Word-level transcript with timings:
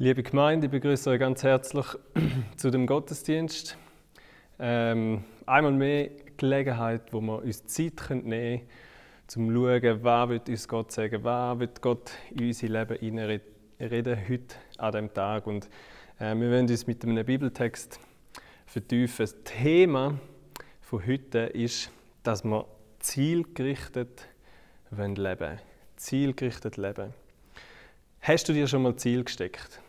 Liebe 0.00 0.22
Gemeinde, 0.22 0.66
ich 0.66 0.70
begrüße 0.70 1.10
euch 1.10 1.18
ganz 1.18 1.42
herzlich 1.42 1.84
zu 2.56 2.70
dem 2.70 2.86
Gottesdienst. 2.86 3.76
Ähm, 4.60 5.24
einmal 5.44 5.72
mehr 5.72 6.10
Gelegenheit, 6.36 7.12
wo 7.12 7.20
wir 7.20 7.42
uns 7.42 7.66
Zeit 7.66 8.08
nehmen 8.10 8.28
können, 8.28 8.60
zum 9.26 9.48
zu 9.48 9.66
schauen, 9.66 10.04
was 10.04 10.28
wird 10.28 10.48
uns 10.48 10.68
Gott 10.68 10.92
sagen, 10.92 11.24
was 11.24 11.58
wird 11.58 11.82
Gott 11.82 12.12
in 12.30 12.46
unser 12.46 12.68
Leben 12.68 12.96
hineinreden 12.96 14.28
heute 14.28 14.54
an 14.76 14.92
diesem 14.92 15.14
Tag. 15.14 15.48
Und 15.48 15.68
äh, 16.20 16.32
wir 16.36 16.48
werden 16.48 16.70
uns 16.70 16.86
mit 16.86 17.02
einem 17.02 17.26
Bibeltext 17.26 17.98
vertiefen. 18.66 19.24
Das 19.24 19.34
Thema 19.42 20.20
von 20.80 21.04
heute 21.08 21.38
ist, 21.38 21.90
dass 22.22 22.44
wir 22.44 22.66
zielgerichtet 23.00 24.28
leben 24.92 25.16
wollen. 25.16 25.58
Zielgerichtet 25.96 26.76
leben. 26.76 27.14
Hast 28.20 28.48
du 28.48 28.52
dir 28.52 28.68
schon 28.68 28.82
mal 28.82 28.94
Ziel 28.94 29.24
gesteckt? 29.24 29.80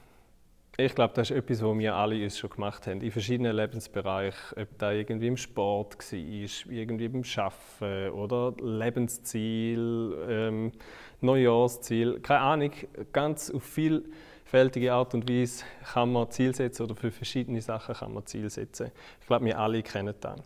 Ich 0.82 0.96
glaube, 0.96 1.14
das 1.14 1.30
ist 1.30 1.36
etwas, 1.36 1.62
was 1.62 1.78
wir 1.78 1.94
alle 1.94 2.24
uns 2.24 2.38
schon 2.38 2.52
gemacht 2.52 2.88
haben, 2.88 3.02
in 3.02 3.12
verschiedenen 3.12 3.54
Lebensbereichen. 3.54 4.62
Ob 4.62 4.78
das 4.78 4.94
irgendwie 4.94 5.28
im 5.28 5.36
Sport 5.36 5.98
war, 5.98 6.72
irgendwie 6.72 7.10
beim 7.10 7.24
Arbeiten 7.36 8.14
oder 8.14 8.54
Lebensziel, 8.62 10.18
ähm, 10.30 10.72
Neujahrsziel, 11.20 12.22
keine 12.22 12.40
Ahnung. 12.40 12.72
Ganz 13.12 13.52
auf 13.52 13.62
vielfältige 13.62 14.94
Art 14.94 15.14
und 15.14 15.30
Weise 15.30 15.66
kann 15.92 16.14
man 16.14 16.32
Ziel 16.32 16.56
setzen 16.56 16.84
oder 16.84 16.96
für 16.96 17.12
verschiedene 17.12 17.62
Sachen 17.62 17.96
kann 17.96 18.14
man 18.14 18.26
Ziel 18.26 18.50
setzen. 18.50 18.90
Ich 19.20 19.28
glaube, 19.28 19.44
wir 19.44 19.60
alle 19.60 19.84
kennen 19.84 20.16
das. 20.22 20.40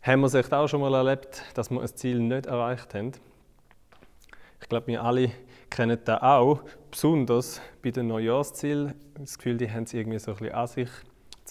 Haben 0.00 0.20
wir 0.20 0.32
es 0.32 0.52
auch 0.52 0.68
schon 0.68 0.80
mal 0.80 0.94
erlebt, 0.94 1.42
dass 1.54 1.72
wir 1.72 1.80
ein 1.80 1.88
Ziel 1.88 2.20
nicht 2.20 2.46
erreicht 2.46 2.94
haben? 2.94 3.10
Ich 4.60 4.68
glaube, 4.68 4.86
wir 4.86 5.02
alle 5.02 5.32
kennen 5.70 5.98
das 6.04 6.22
auch, 6.22 6.62
besonders 6.90 7.60
bei 7.82 7.90
den 7.90 8.08
Neujahrszielen. 8.08 8.94
Das 9.18 9.36
Gefühl, 9.38 9.56
die 9.56 9.70
haben 9.70 9.84
es 9.84 9.94
irgendwie 9.94 10.18
so 10.18 10.32
ein 10.32 10.38
bisschen 10.38 10.54
an 10.54 10.66
sich, 10.66 10.88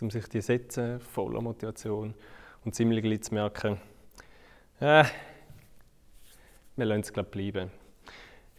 um 0.01 0.09
sich 0.09 0.27
die 0.27 0.41
setzen, 0.41 0.99
voller 0.99 1.41
Motivation 1.41 2.13
und 2.63 2.75
ziemlich 2.75 3.23
zu 3.23 3.33
merken, 3.33 3.77
äh, 4.79 5.05
wir 6.75 6.85
lassen 6.85 7.01
es 7.01 7.13
glaube 7.13 7.29
bleiben. 7.29 7.71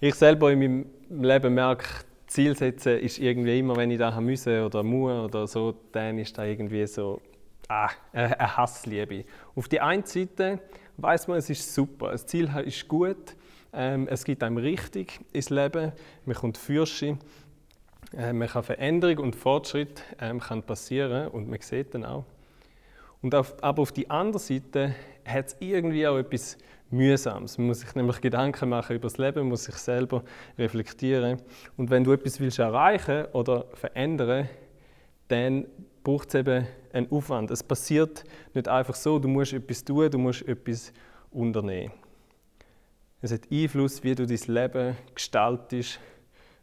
Ich 0.01 0.15
selber 0.15 0.51
in 0.53 0.59
meinem 0.59 0.87
Leben 1.23 1.55
merke, 1.55 1.87
Ziel 2.27 2.57
setzen 2.57 2.99
ist 2.99 3.19
irgendwie 3.19 3.59
immer, 3.59 3.77
wenn 3.77 3.91
ich 3.91 3.99
da 3.99 4.21
müsse 4.21 4.65
oder 4.65 4.83
muss 4.83 5.13
oder 5.13 5.47
so, 5.47 5.75
dann 5.93 6.19
ist 6.19 6.37
da 6.37 6.45
irgendwie 6.45 6.87
so 6.87 7.21
ah, 7.69 7.91
eine 8.13 8.57
Hassliebe. 8.57 9.25
Auf 9.55 9.69
die 9.69 9.81
einen 9.81 10.05
Seite 10.05 10.61
weiß 10.97 11.29
man, 11.29 11.39
es 11.39 11.51
ist 11.51 11.75
super, 11.75 12.13
das 12.13 12.27
Ziel 12.27 12.51
ist 12.65 12.89
gut, 12.89 13.37
ähm, 13.77 14.09
es 14.09 14.25
gibt 14.25 14.43
einem 14.43 14.57
richtig 14.57 15.21
ins 15.33 15.51
Leben, 15.51 15.93
man 16.25 16.35
kommt 16.35 16.57
Fürsche, 16.57 17.19
äh, 18.17 18.33
man 18.33 18.49
kann 18.49 18.63
Veränderung 18.63 19.19
und 19.19 19.37
Fortschritt 19.37 20.03
ähm, 20.21 20.41
kann 20.41 20.63
passieren 20.63 21.29
und 21.29 21.49
man 21.49 21.61
sieht 21.61 21.95
dann 21.95 22.05
auch. 22.05 22.25
Und 23.23 23.35
auf, 23.35 23.63
aber 23.63 23.83
auf 23.83 23.93
die 23.93 24.09
andere 24.11 24.39
Seite 24.39 24.95
hat 25.25 25.49
es 25.49 25.57
irgendwie 25.61 26.07
auch 26.07 26.17
etwas 26.17 26.57
Mühsames. 26.91 27.59
Man 27.59 27.67
muss 27.67 27.81
sich 27.81 27.95
nämlich 27.95 28.21
Gedanken 28.21 28.69
machen 28.69 28.97
über 28.97 29.09
das 29.09 29.19
Leben, 29.19 29.41
man 29.41 29.49
muss 29.49 29.65
sich 29.65 29.75
selber 29.77 30.23
reflektieren. 30.57 31.43
Und 31.77 31.91
wenn 31.91 32.05
du 32.05 32.13
etwas 32.13 32.41
willst 32.41 32.59
erreichen 32.59 33.27
oder 33.33 33.67
verändern, 33.75 34.49
dann 35.29 35.67
braucht 36.05 36.29
es 36.29 36.35
eben 36.37 36.67
einen 36.93 37.11
Aufwand. 37.11 37.51
Es 37.51 37.63
passiert 37.63 38.25
nicht 38.55 38.69
einfach 38.69 38.95
so, 38.95 39.19
du 39.19 39.29
musst 39.29 39.53
etwas 39.53 39.85
tun, 39.85 40.11
du 40.11 40.19
musst 40.19 40.47
etwas 40.47 40.93
unternehmen. 41.33 41.93
Es 43.23 43.33
hat 43.33 43.51
Einfluss, 43.51 44.05
wie 44.05 44.15
du 44.15 44.27
dein 44.27 44.39
Leben 44.47 44.97
gestaltest 45.15 45.99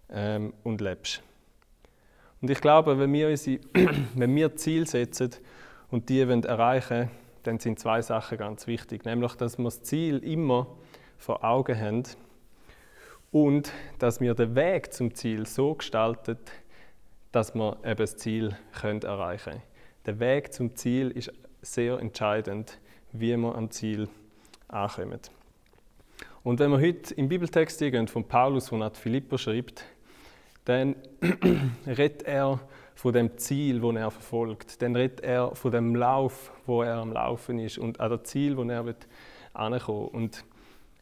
ähm, 0.09 0.53
und 0.63 0.81
lebst. 0.81 1.21
Und 2.41 2.49
ich 2.49 2.61
glaube, 2.61 2.99
wenn 2.99 3.11
wir, 3.11 3.29
unsere, 3.29 3.59
wenn 4.15 4.35
wir 4.35 4.55
Ziele 4.55 4.85
setzen 4.85 5.31
und 5.89 6.09
die 6.09 6.19
erreichen 6.19 6.97
wollen, 6.97 7.11
dann 7.43 7.59
sind 7.59 7.79
zwei 7.79 8.01
Sachen 8.01 8.37
ganz 8.37 8.67
wichtig. 8.67 9.05
Nämlich, 9.05 9.33
dass 9.35 9.57
wir 9.57 9.65
das 9.65 9.81
Ziel 9.81 10.19
immer 10.19 10.67
vor 11.17 11.43
Augen 11.43 11.79
haben 11.79 12.03
und 13.31 13.71
dass 13.99 14.21
wir 14.21 14.33
den 14.35 14.55
Weg 14.55 14.93
zum 14.93 15.13
Ziel 15.15 15.45
so 15.45 15.73
gestalten, 15.73 16.37
dass 17.31 17.55
wir 17.55 17.77
eben 17.83 17.97
das 17.97 18.17
Ziel 18.17 18.55
können 18.79 19.01
erreichen 19.01 19.53
können. 19.53 19.63
Der 20.05 20.19
Weg 20.19 20.53
zum 20.53 20.75
Ziel 20.75 21.09
ist 21.11 21.31
sehr 21.61 21.97
entscheidend, 21.99 22.77
wie 23.11 23.35
wir 23.35 23.55
am 23.55 23.71
Ziel 23.71 24.07
ankommen. 24.67 25.19
Und 26.43 26.59
wenn 26.59 26.71
wir 26.71 26.81
heute 26.81 27.13
im 27.13 27.29
Bibeltext 27.29 27.79
gehen 27.79 28.07
von 28.09 28.25
Paulus, 28.25 28.69
der 28.69 28.81
an 28.81 28.93
Philipper 28.93 29.37
schreibt, 29.37 29.85
dann 30.65 30.95
redet 31.87 32.23
er 32.23 32.59
von 32.95 33.13
dem 33.13 33.37
Ziel, 33.37 33.79
das 33.79 33.95
er 33.95 34.11
verfolgt. 34.11 34.81
Dann 34.81 34.93
redet 34.93 35.21
er 35.21 35.55
von 35.55 35.71
dem 35.71 35.95
Lauf, 35.95 36.51
wo 36.65 36.83
er 36.83 36.97
am 36.97 37.13
Laufen 37.13 37.59
ist 37.59 37.77
und 37.77 38.01
an 38.01 38.09
dem 38.11 38.25
Ziel, 38.25 38.57
wo 38.57 38.63
er 38.63 38.83
ankommen 39.53 40.07
Und 40.09 40.43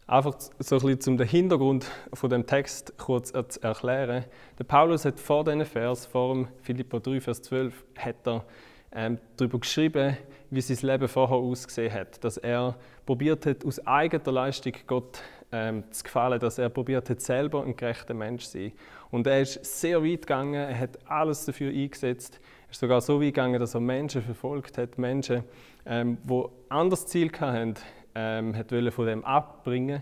einfach 0.06 0.36
so 0.60 0.76
ein 0.76 0.82
bisschen 0.82 1.14
um 1.14 1.18
den 1.18 1.28
Hintergrund 1.28 1.90
von 2.14 2.30
dem 2.30 2.46
Text 2.46 2.94
kurz 3.00 3.32
zu 3.32 3.64
erklären. 3.64 4.26
Der 4.60 4.64
Paulus 4.64 5.06
hat 5.06 5.20
vor 5.20 5.44
diesem 5.44 5.66
Vers, 5.66 6.06
vor 6.06 6.36
dem 6.36 6.48
Philipper 6.62 7.00
3, 7.00 7.20
Vers 7.20 7.42
12, 7.42 7.84
hat 7.98 8.28
er 8.28 8.46
ähm, 8.94 9.18
darüber 9.38 9.60
geschrieben, 9.60 10.18
wie 10.50 10.62
sein 10.62 10.88
Leben 10.88 11.08
vorher 11.08 11.38
ausgesehen 11.38 11.94
hat. 11.94 12.24
Dass 12.24 12.38
er 12.38 12.76
probiert 13.06 13.46
hat, 13.46 13.66
aus 13.66 13.86
eigener 13.86 14.32
Leistung 14.32 14.74
Gott 14.86 15.22
ähm, 15.52 15.84
zu 15.92 16.04
gefallen, 16.04 16.40
dass 16.40 16.58
er 16.58 16.70
probiert 16.70 17.10
hat, 17.10 17.22
selber 17.22 17.64
ein 17.64 17.76
gerechter 17.76 18.14
Mensch 18.14 18.46
zu 18.46 18.60
sein. 18.60 18.72
Und 19.10 19.28
er 19.28 19.42
ist 19.42 19.64
sehr 19.66 20.04
weit 20.04 20.22
gegangen, 20.22 20.54
er 20.54 20.78
hat 20.78 21.00
alles 21.10 21.46
dafür 21.46 21.72
eingesetzt. 21.72 22.40
Er 22.68 22.72
ist 22.72 22.80
sogar 22.80 23.02
so 23.02 23.20
weit 23.20 23.28
gegangen, 23.28 23.60
dass 23.60 23.74
er 23.74 23.82
Menschen 23.82 24.22
verfolgt 24.22 24.78
hat, 24.78 24.98
Menschen, 24.98 25.44
ähm, 25.86 26.18
die 26.24 26.44
anderes 26.70 27.06
Ziel 27.08 27.32
hatten, 27.40 27.76
ähm, 28.16 28.56
hat 28.56 28.70
von 28.94 29.06
dem 29.06 29.26
abbringen, 29.26 30.02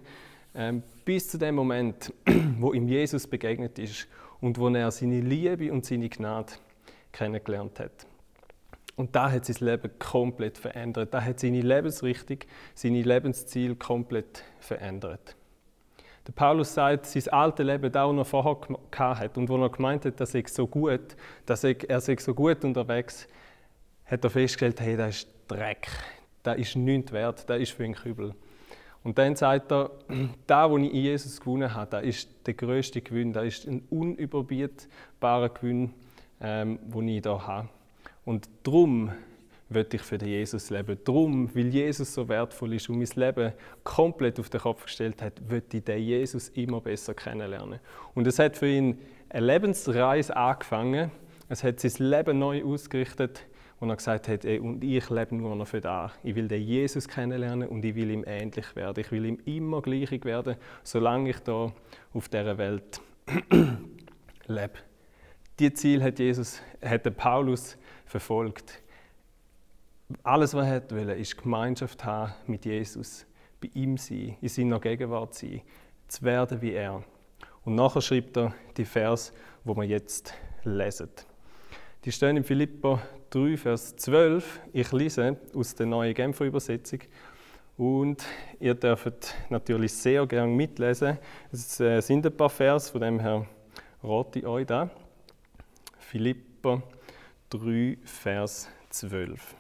ähm, 0.56 0.84
bis 1.06 1.30
zu 1.30 1.38
dem 1.38 1.56
Moment, 1.56 2.14
wo 2.60 2.74
ihm 2.74 2.88
Jesus 2.88 3.28
begegnet 3.28 3.80
ist 3.80 4.08
und 4.42 4.58
wo 4.58 4.70
er 4.70 4.92
seine 4.92 5.22
Liebe 5.22 5.72
und 5.72 5.86
seine 5.86 6.10
Gnade 6.10 6.54
kennengelernt 7.12 7.80
hat. 7.80 8.06
Und 9.00 9.16
da 9.16 9.32
hat 9.32 9.46
sein 9.46 9.66
Leben 9.66 9.92
komplett 9.98 10.58
verändert. 10.58 11.14
Da 11.14 11.24
hat 11.24 11.40
seine 11.40 11.62
Lebensrichtung, 11.62 12.40
seine 12.76 13.02
Lebensziel 13.02 13.78
komplett 13.78 14.44
verändert. 14.60 15.38
Der 16.28 16.34
Paulus 16.34 16.74
sagt, 16.74 17.06
sein 17.06 17.30
altes 17.30 17.66
Leben, 17.66 17.90
das 17.94 17.96
er 18.08 18.12
noch 18.12 18.28
vorher 18.28 18.58
hat 18.98 19.38
und 19.38 19.48
wo 19.48 19.56
er 19.56 19.70
gemeint 19.70 20.04
hat, 20.04 20.20
dass 20.20 20.36
er 20.36 20.44
so 20.50 20.68
gut, 20.68 21.16
dass 21.46 21.64
er, 21.64 21.90
er 21.90 22.02
sei 22.02 22.18
so 22.18 22.34
gut 22.34 22.66
unterwegs, 22.66 23.26
hat 24.04 24.22
er 24.22 24.30
festgestellt, 24.30 24.82
hey, 24.82 24.98
das 24.98 25.16
ist 25.16 25.30
Dreck, 25.48 25.88
das 26.44 26.58
ist 26.58 26.76
nichts 26.76 27.14
wert, 27.14 27.50
das 27.50 27.62
ist 27.62 27.72
für 27.72 27.86
ihn 27.86 27.96
Kübel. 27.96 28.36
Und 29.06 29.18
dann 29.18 29.34
sagt 29.38 29.72
er, 29.72 29.92
da, 30.46 30.70
wo 30.70 30.78
ich 30.78 30.94
in 30.94 31.04
Jesus 31.04 31.40
gewonnen 31.40 31.74
habe, 31.74 31.90
das 31.90 32.04
ist 32.04 32.30
der 32.46 32.54
größte 32.54 33.02
Gewinn, 33.02 33.32
das 33.32 33.46
ist 33.46 33.66
ein 33.66 33.82
unüberbietbarer 33.90 35.48
Gewinn, 35.52 35.94
ähm, 36.42 36.80
den 36.84 37.08
ich 37.08 37.24
hier 37.24 37.48
habe. 37.48 37.70
Und 38.30 38.48
darum 38.62 39.12
will 39.70 39.88
ich 39.92 40.04
für 40.04 40.20
den 40.20 40.28
Jesus 40.28 40.70
leben. 40.70 41.00
Darum, 41.04 41.50
weil 41.56 41.70
Jesus 41.70 42.14
so 42.14 42.30
wertvoll 42.30 42.76
ist 42.76 42.88
und 42.88 43.00
mein 43.00 43.08
Leben 43.16 43.54
komplett 43.84 44.40
auf 44.40 44.52
den 44.52 44.62
Kopf 44.62 44.84
gestellt 44.84 45.20
hat, 45.24 45.42
will 45.50 45.64
ich 45.74 45.84
den 45.84 46.00
Jesus 46.00 46.50
immer 46.50 46.80
besser 46.80 47.16
kennenlernen. 47.16 47.80
Und 48.14 48.28
es 48.28 48.38
hat 48.38 48.56
für 48.56 48.68
ihn 48.68 49.00
eine 49.30 49.48
Lebensreise 49.48 50.38
angefangen. 50.38 51.10
Es 51.48 51.64
hat 51.64 51.80
sein 51.80 52.08
Leben 52.08 52.38
neu 52.38 52.64
ausgerichtet 52.64 53.48
und 53.80 53.90
er 53.90 53.96
gesagt 53.96 54.28
hat, 54.28 54.46
ey, 54.46 54.60
und 54.60 54.84
ich 54.84 55.10
lebe 55.10 55.36
nur 55.36 55.56
noch 55.56 55.68
für 55.68 55.82
da. 55.82 56.12
Ich 56.22 56.36
will 56.36 56.48
den 56.48 56.62
Jesus 56.62 57.08
kennenlernen 57.08 57.68
und 57.68 57.84
ich 57.84 57.96
will 57.96 58.12
ihm 58.12 58.24
ähnlich 58.28 58.76
werden. 58.76 59.00
Ich 59.00 59.12
will 59.12 59.26
ihm 59.26 59.40
immer 59.46 59.82
gleich 59.82 60.24
werden, 60.24 60.56
solange 60.84 61.32
ich 61.32 61.40
da 61.40 61.74
auf 62.14 62.30
dieser 62.30 62.60
Welt 62.60 63.02
lebe. 64.46 64.74
Dieses 65.58 65.80
Ziel 65.80 66.04
hat 66.04 66.20
Jesus, 66.20 66.62
hat 66.82 67.18
Paulus 67.18 67.76
verfolgt. 68.10 68.82
Alles, 70.24 70.56
was 70.56 70.66
er 70.66 70.90
wollte, 70.90 71.14
ist 71.14 71.38
Gemeinschaft 71.38 72.04
haben 72.04 72.34
mit 72.48 72.66
Jesus, 72.66 73.28
bei 73.62 73.70
ihm 73.76 73.98
sein, 73.98 74.36
in 74.42 74.50
seiner 74.50 74.80
Gegenwart 74.80 75.36
sein, 75.36 75.62
zu 76.08 76.24
werden 76.24 76.60
wie 76.62 76.74
er. 76.74 77.04
Und 77.64 77.76
nachher 77.76 78.02
schreibt 78.02 78.36
er 78.36 78.56
die 78.76 78.86
Vers, 78.86 79.32
wo 79.64 79.76
wir 79.76 79.84
jetzt 79.84 80.34
lesen. 80.64 81.10
Die 82.04 82.12
stehen 82.12 82.38
in 82.38 82.44
Philippa 82.44 83.00
3, 83.30 83.58
Vers 83.58 83.96
12. 83.98 84.60
Ich 84.74 84.92
lese 84.92 85.38
aus 85.54 85.76
der 85.76 85.86
neuen 85.86 86.16
Genfer 86.16 86.46
Übersetzung. 86.46 87.02
Und 87.78 88.26
ihr 88.60 88.74
dürft 88.74 89.36
natürlich 89.50 89.94
sehr 89.94 90.26
gerne 90.26 90.52
mitlesen. 90.52 91.20
Es 91.52 91.80
äh, 91.80 92.02
sind 92.02 92.26
ein 92.26 92.36
paar 92.36 92.50
Vers, 92.50 92.90
von 92.90 93.02
dem 93.02 93.20
her 93.20 93.46
rate 94.04 94.40
ich 94.40 94.46
euch 94.48 94.66
da. 94.66 94.90
Philippa 96.00 96.82
3, 97.50 97.98
Vers 98.04 98.70
12. 98.90 99.56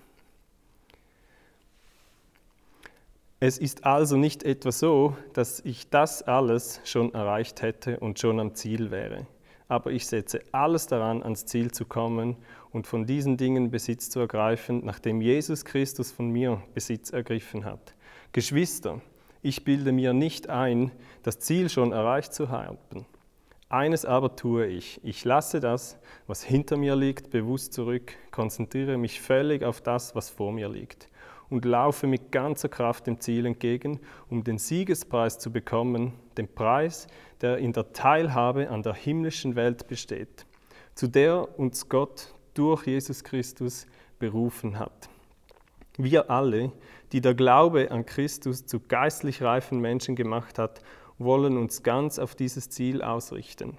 Es 3.39 3.57
ist 3.57 3.85
also 3.85 4.17
nicht 4.17 4.43
etwa 4.43 4.71
so, 4.71 5.17
dass 5.33 5.59
ich 5.61 5.89
das 5.89 6.21
alles 6.21 6.81
schon 6.83 7.13
erreicht 7.13 7.61
hätte 7.61 7.99
und 7.99 8.19
schon 8.19 8.39
am 8.39 8.53
Ziel 8.53 8.91
wäre. 8.91 9.25
aber 9.69 9.91
ich 9.91 10.07
setze 10.07 10.41
alles 10.51 10.87
daran, 10.87 11.23
ans 11.23 11.45
Ziel 11.45 11.71
zu 11.71 11.85
kommen 11.85 12.35
und 12.71 12.87
von 12.87 13.05
diesen 13.05 13.37
Dingen 13.37 13.69
Besitz 13.69 14.09
zu 14.09 14.19
ergreifen, 14.19 14.81
nachdem 14.83 15.21
Jesus 15.21 15.63
Christus 15.63 16.11
von 16.11 16.29
mir 16.31 16.61
Besitz 16.73 17.11
ergriffen 17.11 17.65
hat. 17.65 17.93
Geschwister, 18.33 18.99
ich 19.43 19.63
bilde 19.63 19.91
mir 19.91 20.11
nicht 20.11 20.49
ein, 20.49 20.91
das 21.23 21.39
Ziel 21.39 21.69
schon 21.69 21.91
erreicht 21.91 22.33
zu 22.33 22.49
haben. 22.49 23.05
Eines 23.69 24.03
aber 24.03 24.35
tue 24.35 24.65
ich. 24.65 24.99
Ich 25.03 25.23
lasse 25.25 25.59
das, 25.59 25.99
was 26.25 26.43
hinter 26.43 26.75
mir 26.75 26.95
liegt, 26.95 27.29
bewusst 27.29 27.71
zurück, 27.73 28.13
konzentriere 28.31 28.97
mich 28.97 29.21
völlig 29.21 29.63
auf 29.63 29.79
das, 29.79 30.15
was 30.15 30.31
vor 30.31 30.51
mir 30.51 30.69
liegt 30.69 31.07
und 31.49 31.65
laufe 31.65 32.07
mit 32.07 32.31
ganzer 32.31 32.69
Kraft 32.69 33.07
dem 33.07 33.19
Ziel 33.19 33.45
entgegen, 33.45 33.99
um 34.29 34.43
den 34.43 34.57
Siegespreis 34.57 35.39
zu 35.39 35.51
bekommen, 35.51 36.13
den 36.37 36.47
Preis, 36.47 37.07
der 37.41 37.57
in 37.57 37.73
der 37.73 37.93
Teilhabe 37.93 38.69
an 38.69 38.83
der 38.83 38.93
himmlischen 38.93 39.55
Welt 39.55 39.87
besteht, 39.87 40.45
zu 40.95 41.07
der 41.07 41.59
uns 41.59 41.89
Gott 41.89 42.33
durch 42.53 42.87
Jesus 42.87 43.23
Christus 43.23 43.87
berufen 44.19 44.79
hat. 44.79 45.09
Wir 45.97 46.29
alle, 46.29 46.71
die 47.11 47.21
der 47.21 47.33
Glaube 47.33 47.91
an 47.91 48.05
Christus 48.05 48.65
zu 48.65 48.79
geistlich 48.79 49.41
reifen 49.41 49.79
Menschen 49.79 50.15
gemacht 50.15 50.57
hat, 50.57 50.81
wollen 51.19 51.57
uns 51.57 51.83
ganz 51.83 52.17
auf 52.17 52.33
dieses 52.33 52.69
Ziel 52.69 53.01
ausrichten. 53.01 53.77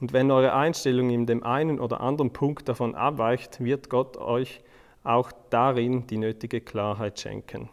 Und 0.00 0.12
wenn 0.12 0.30
eure 0.30 0.54
Einstellung 0.54 1.10
in 1.10 1.26
dem 1.26 1.42
einen 1.42 1.80
oder 1.80 2.00
anderen 2.00 2.32
Punkt 2.32 2.68
davon 2.68 2.94
abweicht, 2.94 3.62
wird 3.62 3.90
Gott 3.90 4.16
euch 4.16 4.62
auch 5.02 5.32
darin 5.50 6.06
die 6.06 6.18
nötige 6.18 6.60
Klarheit 6.60 7.18
schenken. 7.20 7.68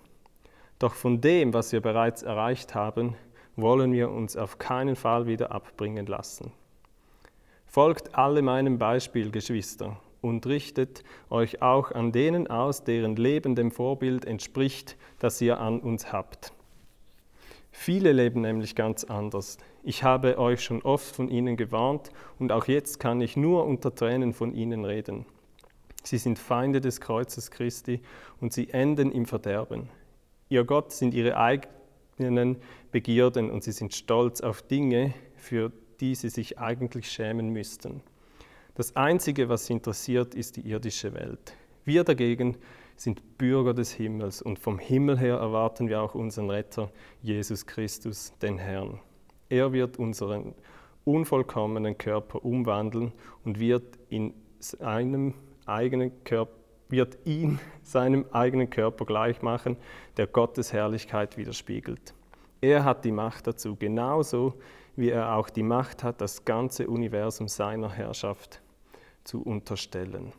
Doch 0.80 0.94
von 0.94 1.22
dem, 1.22 1.54
was 1.54 1.72
wir 1.72 1.82
bereits 1.82 2.24
erreicht 2.24 2.76
haben, 2.76 3.16
wollen 3.56 3.92
wir 3.92 4.12
uns 4.12 4.38
auf 4.38 4.60
keinen 4.60 4.96
Fall 4.96 5.26
wieder 5.26 5.52
abbringen 5.52 6.06
lassen. 6.06 6.52
Folgt 7.66 8.16
alle 8.16 8.42
meinem 8.42 8.78
Beispiel, 8.78 9.32
Geschwister, 9.32 9.98
und 10.22 10.46
richtet 10.46 11.04
euch 11.30 11.62
auch 11.62 11.92
an 11.92 12.12
denen 12.12 12.48
aus, 12.48 12.84
deren 12.84 13.16
Leben 13.16 13.56
dem 13.56 13.72
Vorbild 13.72 14.26
entspricht, 14.26 14.98
das 15.20 15.42
ihr 15.42 15.60
an 15.60 15.80
uns 15.80 16.12
habt. 16.12 16.54
Viele 17.80 18.12
leben 18.12 18.42
nämlich 18.42 18.76
ganz 18.76 19.04
anders. 19.04 19.60
Ich 19.84 20.04
habe 20.04 20.40
euch 20.40 20.62
schon 20.62 20.82
oft 20.82 21.16
von 21.16 21.30
ihnen 21.30 21.56
gewarnt 21.56 22.12
und 22.40 22.52
auch 22.52 22.66
jetzt 22.66 23.00
kann 23.00 23.22
ich 23.22 23.38
nur 23.38 23.66
unter 23.66 23.94
Tränen 23.94 24.34
von 24.34 24.52
ihnen 24.52 24.84
reden. 24.84 25.28
Sie 26.04 26.18
sind 26.18 26.40
Feinde 26.40 26.82
des 26.82 27.00
Kreuzes 27.00 27.52
Christi 27.52 28.02
und 28.42 28.52
sie 28.52 28.72
enden 28.72 29.12
im 29.12 29.26
Verderben. 29.26 29.90
Ihr 30.50 30.66
Gott 30.66 30.92
sind 30.92 31.14
ihre 31.14 31.38
eigenen 31.38 32.58
Begierden 32.92 33.52
und 33.52 33.64
sie 33.64 33.72
sind 33.72 33.94
stolz 33.94 34.42
auf 34.42 34.64
Dinge, 34.64 35.14
für 35.36 35.72
die 36.02 36.16
sie 36.16 36.30
sich 36.30 36.58
eigentlich 36.58 37.10
schämen 37.10 37.50
müssten. 37.50 38.02
Das 38.74 38.96
Einzige, 38.96 39.50
was 39.50 39.68
sie 39.68 39.74
interessiert, 39.74 40.34
ist 40.34 40.58
die 40.58 40.68
irdische 40.68 41.14
Welt. 41.14 41.54
Wir 41.86 42.04
dagegen 42.04 42.58
sind 42.98 43.38
Bürger 43.38 43.74
des 43.74 43.92
Himmels 43.92 44.42
und 44.42 44.60
vom 44.60 44.80
Himmel 44.80 45.18
her 45.18 45.38
erwarten 45.38 45.88
wir 45.88 46.02
auch 46.02 46.16
unseren 46.16 46.50
Retter, 46.50 46.92
Jesus 47.22 47.66
Christus, 47.66 48.34
den 48.42 48.58
Herrn. 48.58 49.00
Er 49.50 49.72
wird 49.72 49.98
unseren 49.98 50.56
unvollkommenen 51.06 51.98
Körper 51.98 52.44
umwandeln 52.44 53.14
und 53.46 53.60
wird 53.60 53.98
in 54.10 54.34
seinem 54.60 55.36
eigenen 55.66 56.24
Körper, 56.24 56.52
wird 56.90 57.18
ihn 57.26 57.60
seinem 57.84 58.26
eigenen 58.32 58.70
Körper 58.70 59.06
gleich 59.06 59.42
machen, 59.42 59.78
der 60.18 60.28
Gottes 60.28 60.74
Herrlichkeit 60.74 61.38
widerspiegelt. 61.38 62.14
Er 62.60 62.84
hat 62.84 63.06
die 63.06 63.12
Macht 63.12 63.46
dazu, 63.46 63.76
genauso 63.76 64.56
wie 64.96 65.10
er 65.12 65.36
auch 65.36 65.50
die 65.50 65.64
Macht 65.64 66.04
hat, 66.04 66.20
das 66.20 66.44
ganze 66.44 66.88
Universum 66.88 67.48
seiner 67.48 67.92
Herrschaft 67.92 68.62
zu 69.24 69.44
unterstellen. 69.44 70.34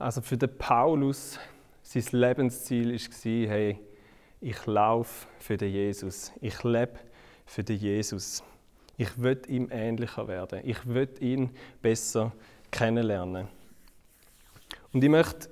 Also 0.00 0.22
für 0.22 0.38
den 0.38 0.56
Paulus, 0.56 1.38
sein 1.82 2.04
Lebensziel 2.12 2.94
war, 2.94 3.54
hey, 3.54 3.78
ich 4.40 4.64
laufe 4.64 5.26
für 5.38 5.58
den 5.58 5.70
Jesus. 5.70 6.32
Ich 6.40 6.64
lebe 6.64 6.94
für 7.44 7.62
den 7.62 7.76
Jesus. 7.76 8.42
Ich 8.96 9.20
will 9.20 9.42
ihm 9.46 9.68
ähnlicher 9.70 10.26
werden. 10.26 10.62
Ich 10.64 10.86
will 10.86 11.10
ihn 11.20 11.50
besser 11.82 12.32
kennenlernen. 12.70 13.48
Und 14.94 15.04
ich 15.04 15.10
möchte 15.10 15.50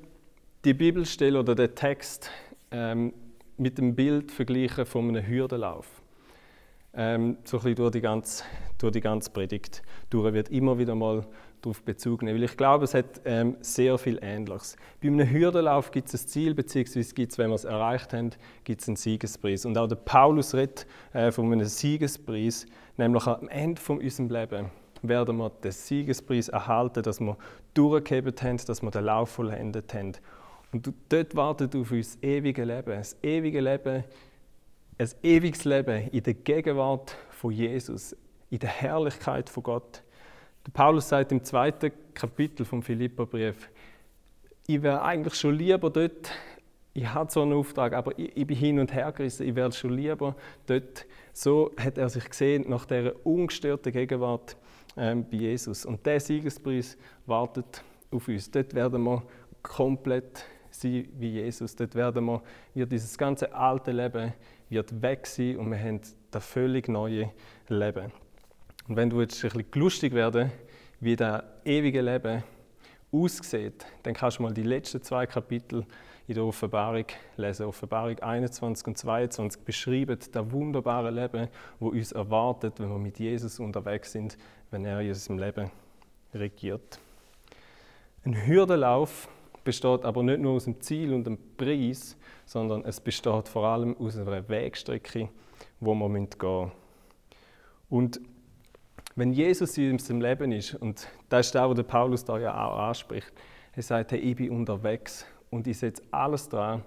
die 0.65 0.73
Bibelstelle 0.73 1.39
oder 1.39 1.55
den 1.55 1.75
Text 1.75 2.31
ähm, 2.71 3.13
mit 3.59 3.77
dem 3.77 3.95
Bild 3.95 4.33
vergleichen 4.33 4.87
von 4.87 5.11
einem 5.11 5.27
Hürdenlauf. 5.27 5.87
Ähm, 6.95 7.37
so 7.45 7.59
ein 7.59 7.65
bisschen 7.65 7.77
durch 7.77 7.93
die 7.93 8.01
ganze, 8.01 8.45
durch 8.79 8.93
die 8.93 9.03
ganze 9.03 9.31
Predigt 9.31 9.83
durch 10.09 10.33
wird 10.33 10.49
immer 10.49 10.79
wieder 10.79 10.95
mal 10.95 11.27
darauf 11.63 11.83
Bezug 11.83 12.23
nehmen, 12.23 12.39
weil 12.39 12.45
ich 12.45 12.57
glaube, 12.57 12.85
es 12.85 12.95
hat 12.95 13.21
ähm, 13.25 13.57
sehr 13.61 13.99
viel 13.99 14.19
Ähnliches. 14.23 14.77
Bei 15.01 15.09
einem 15.09 15.29
Hürdenlauf 15.29 15.91
gibt 15.91 16.09
es 16.09 16.15
ein 16.15 16.29
Ziel, 16.29 16.55
beziehungsweise 16.55 17.15
gibt 17.15 17.33
es, 17.33 17.39
wenn 17.39 17.51
wir 17.51 17.55
es 17.55 17.65
erreicht 17.65 18.13
haben, 18.13 18.31
gibt 18.65 18.81
es 18.81 18.89
einen 18.89 18.97
Siegespreis. 18.97 19.65
Und 19.65 19.77
auch 19.77 19.89
der 19.89 19.97
Paulus 19.97 20.55
redet 20.55 20.87
äh, 21.13 21.31
von 21.31 21.53
einem 21.53 21.67
Siegespreis, 21.67 22.67
nämlich 22.97 23.27
am 23.27 23.49
Ende 23.49 23.81
von 23.81 23.99
unserem 23.99 24.31
Leben 24.31 24.71
werden 25.03 25.37
wir 25.37 25.51
den 25.51 25.73
Siegespreis 25.73 26.49
erhalten, 26.49 27.03
dass 27.03 27.21
wir 27.21 27.37
durchgehebt 27.75 28.43
haben, 28.43 28.57
dass 28.67 28.83
wir 28.83 28.91
den 28.91 29.05
Lauf 29.05 29.31
vollendet 29.31 29.95
haben. 29.95 30.13
Und 30.73 30.93
dort 31.09 31.35
wartet 31.35 31.75
auf 31.77 31.91
uns 31.91 32.15
das 32.15 32.23
ewige 32.23 32.65
Leben, 32.65 32.91
das 32.91 33.17
ewige 33.23 33.61
Leben, 33.61 34.05
ein 34.99 35.09
ewiges 35.23 35.65
Leben 35.65 36.09
in 36.09 36.23
der 36.23 36.35
Gegenwart 36.35 37.17
von 37.31 37.53
Jesus, 37.53 38.17
in 38.51 38.59
der 38.59 38.69
Herrlichkeit 38.69 39.49
von 39.49 39.63
Gott. 39.63 40.03
Paulus 40.73 41.09
sagt 41.09 41.33
im 41.33 41.43
zweiten 41.43 41.93
Kapitel 42.15 42.65
vom 42.65 42.83
Philipperbrief, 42.83 43.71
ich 44.67 44.83
wäre 44.83 45.03
eigentlich 45.03 45.35
schon 45.35 45.55
lieber 45.55 45.89
dort, 45.89 46.31
ich 46.93 47.07
habe 47.07 47.31
so 47.31 47.43
einen 47.43 47.55
Auftrag, 47.55 47.93
aber 47.95 48.19
ich, 48.19 48.37
ich 48.37 48.47
bin 48.47 48.57
hin 48.57 48.79
und 48.79 48.93
her 48.93 49.13
gerissen, 49.13 49.47
ich 49.47 49.55
wäre 49.55 49.73
schon 49.73 49.95
lieber 49.95 50.35
dort. 50.67 51.07
So 51.33 51.71
hat 51.79 51.97
er 51.97 52.09
sich 52.09 52.29
gesehen 52.29 52.69
nach 52.69 52.85
dieser 52.85 53.15
ungestörten 53.25 53.93
Gegenwart 53.93 54.57
ähm, 54.97 55.25
bei 55.31 55.37
Jesus. 55.37 55.87
Und 55.87 56.05
der 56.05 56.21
Siegespreis 56.21 56.99
wartet 57.25 57.83
auf 58.11 58.27
uns. 58.29 58.51
Dort 58.51 58.75
werden 58.75 59.05
wir 59.05 59.23
komplett 59.63 60.45
sein 60.71 61.09
wie 61.19 61.31
Jesus. 61.31 61.77
Dort 61.77 61.95
werden 61.95 62.25
wir, 62.25 62.43
wird 62.75 62.93
dieses 62.93 63.17
ganze 63.17 63.55
alte 63.55 63.93
Leben 63.93 64.33
wird 64.69 65.01
weg 65.01 65.27
sein 65.27 65.57
und 65.57 65.71
wir 65.71 65.79
haben 65.79 66.01
das 66.31 66.45
völlig 66.45 66.89
neue 66.89 67.31
Leben. 67.69 68.13
Und 68.89 68.97
wenn 68.97 69.11
du 69.11 69.21
jetzt 69.21 69.45
ein 69.45 69.51
bisschen 69.51 69.67
lustig 69.75 70.15
werden, 70.15 70.51
wie 71.01 71.15
das 71.15 71.43
ewige 71.65 72.01
Leben 72.01 72.43
aussieht, 73.13 73.87
dann 74.03 74.15
kannst 74.15 74.39
du 74.39 74.43
mal 74.43 74.53
die 74.53 74.63
letzten 74.63 75.03
zwei 75.03 75.27
Kapitel 75.27 75.85
in 76.27 76.35
der 76.35 76.45
Offenbarung 76.45 77.05
lesen. 77.37 77.67
Offenbarung 77.67 78.19
21 78.19 78.87
und 78.87 78.99
22 78.99 79.63
beschreiben 79.63 80.19
das 80.33 80.51
wunderbare 80.51 81.11
Leben, 81.11 81.49
wo 81.79 81.89
uns 81.89 82.13
erwartet, 82.13 82.81
wenn 82.81 82.89
wir 82.89 82.99
mit 82.99 83.19
Jesus 83.19 83.61
unterwegs 83.61 84.13
sind, 84.13 84.39
wenn 84.71 84.85
er 84.87 85.01
in 85.01 85.09
unserem 85.09 85.39
Leben 85.39 85.71
regiert. 86.35 86.99
Ein 88.25 88.47
Hürdenlauf 88.47 89.29
besteht 89.65 90.05
aber 90.05 90.23
nicht 90.23 90.41
nur 90.41 90.53
aus 90.53 90.65
dem 90.65 90.81
Ziel 90.81 91.13
und 91.13 91.25
dem 91.25 91.39
Preis, 91.59 92.17
sondern 92.47 92.85
es 92.85 93.01
besteht 93.01 93.49
vor 93.49 93.67
allem 93.67 93.97
aus 93.99 94.17
einer 94.17 94.49
Wegstrecke, 94.49 95.29
wo 95.79 95.95
wir 95.95 96.09
gehen 96.09 96.29
müssen. 96.31 96.73
Und 97.91 98.21
wenn 99.19 99.33
Jesus 99.33 99.77
in 99.77 99.93
unserem 99.93 100.21
Leben 100.21 100.53
ist, 100.53 100.75
und 100.75 101.09
das 101.29 101.47
ist 101.47 101.55
das, 101.55 101.69
was 101.69 101.87
Paulus 101.87 102.25
da 102.25 102.39
ja 102.39 102.55
auch 102.55 102.79
anspricht, 102.79 103.33
er 103.75 103.83
sagt, 103.83 104.13
hey, 104.13 104.21
ich 104.21 104.37
bin 104.37 104.51
unterwegs 104.51 105.27
und 105.51 105.67
ich 105.67 105.79
setze 105.79 106.03
alles 106.13 106.49
daran, 106.49 106.85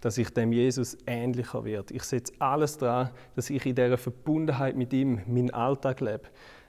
dass 0.00 0.16
ich 0.16 0.30
dem 0.30 0.52
Jesus 0.52 0.96
ähnlicher 1.06 1.62
werde. 1.62 1.92
Ich 1.92 2.04
setze 2.04 2.32
alles 2.38 2.78
daran, 2.78 3.10
dass 3.36 3.50
ich 3.50 3.66
in 3.66 3.74
dieser 3.74 3.98
Verbundenheit 3.98 4.76
mit 4.76 4.94
ihm 4.94 5.20
meinen 5.26 5.50
Alltag 5.50 6.00
lebe. 6.00 6.22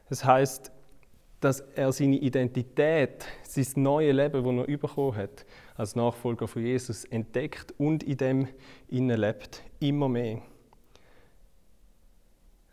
Das 0.10 0.26
heißt, 0.26 0.70
dass 1.40 1.62
er 1.62 1.94
seine 1.94 2.18
Identität, 2.18 3.26
sein 3.44 3.84
neues 3.84 4.14
Leben, 4.14 4.44
das 4.44 4.68
er 4.68 4.78
bekommen 4.78 5.16
hat, 5.16 5.46
als 5.76 5.96
Nachfolger 5.96 6.48
von 6.48 6.62
Jesus 6.62 7.06
entdeckt 7.06 7.74
und 7.78 8.04
in 8.04 8.18
dem 8.18 8.48
innen 8.90 9.20
lebt, 9.20 9.64
immer 9.80 10.10
mehr. 10.10 10.42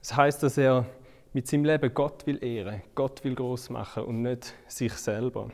Das 0.01 0.17
heißt, 0.17 0.43
dass 0.43 0.59
er 0.59 0.87
mit 1.33 1.47
seinem 1.47 1.65
Leben 1.65 1.93
Gott 1.95 2.27
will 2.27 2.43
ehren, 2.43 2.83
Gott 2.95 3.25
will 3.25 3.35
groß 3.35 3.71
machen 3.71 4.05
und 4.05 4.23
nicht 4.23 4.55
sich 4.67 4.93
selber. 4.93 5.51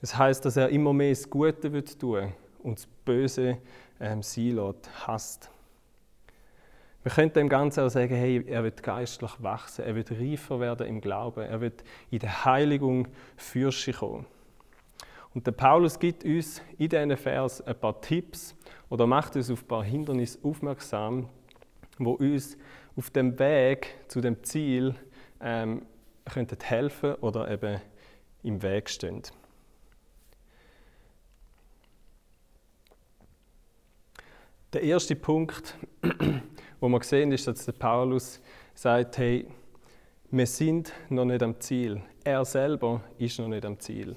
Das 0.00 0.16
heißt, 0.16 0.44
dass 0.44 0.56
er 0.56 0.68
immer 0.68 0.92
mehr 0.92 1.10
das 1.10 1.28
Gute 1.28 1.72
wird 1.72 1.98
tun 1.98 2.32
und 2.62 2.78
das 2.78 2.86
Böse 3.04 3.58
ähm, 4.00 4.22
sein 4.22 4.56
lässt, 4.56 5.06
hasst. 5.06 5.50
Wir 7.02 7.12
können 7.12 7.32
dem 7.32 7.48
Ganzen 7.48 7.84
auch 7.84 7.88
sagen, 7.88 8.14
hey, 8.14 8.44
er 8.46 8.62
wird 8.64 8.82
geistlich 8.82 9.30
wachsen, 9.38 9.84
er 9.84 9.94
wird 9.94 10.10
reifer 10.10 10.60
werden 10.60 10.86
im 10.86 11.00
Glauben, 11.00 11.44
er 11.44 11.60
wird 11.60 11.82
in 12.10 12.18
der 12.18 12.44
Heiligung 12.44 13.08
für 13.36 13.72
sich 13.72 13.96
kommen. 13.96 14.26
Und 15.34 15.46
der 15.46 15.52
Paulus 15.52 15.98
gibt 15.98 16.24
uns 16.24 16.60
in 16.76 16.88
diesen 16.88 17.16
Vers 17.16 17.60
ein 17.62 17.78
paar 17.78 18.00
Tipps 18.00 18.54
oder 18.88 19.06
macht 19.06 19.36
uns 19.36 19.50
auf 19.50 19.62
ein 19.62 19.68
paar 19.68 19.84
Hindernisse 19.84 20.38
aufmerksam, 20.42 21.28
wo 21.98 22.12
uns 22.12 22.56
auf 22.98 23.10
dem 23.10 23.38
Weg 23.38 23.94
zu 24.08 24.20
dem 24.20 24.42
Ziel 24.42 24.92
ähm, 25.40 25.82
könnten 26.24 26.58
helfen 26.60 27.14
oder 27.14 27.48
eben 27.48 27.80
im 28.42 28.60
Weg 28.60 28.90
stehen. 28.90 29.22
Der 34.72 34.82
erste 34.82 35.14
Punkt, 35.14 35.76
wo 36.80 36.88
wir 36.88 37.02
sehen, 37.04 37.30
ist, 37.30 37.46
dass 37.46 37.64
der 37.64 37.72
Paulus 37.72 38.40
sagt, 38.74 39.16
hey, 39.18 39.46
wir 40.30 40.46
sind 40.46 40.92
noch 41.08 41.24
nicht 41.24 41.42
am 41.42 41.58
Ziel. 41.60 42.02
Er 42.24 42.44
selber 42.44 43.02
ist 43.16 43.38
noch 43.38 43.48
nicht 43.48 43.64
am 43.64 43.78
Ziel. 43.78 44.16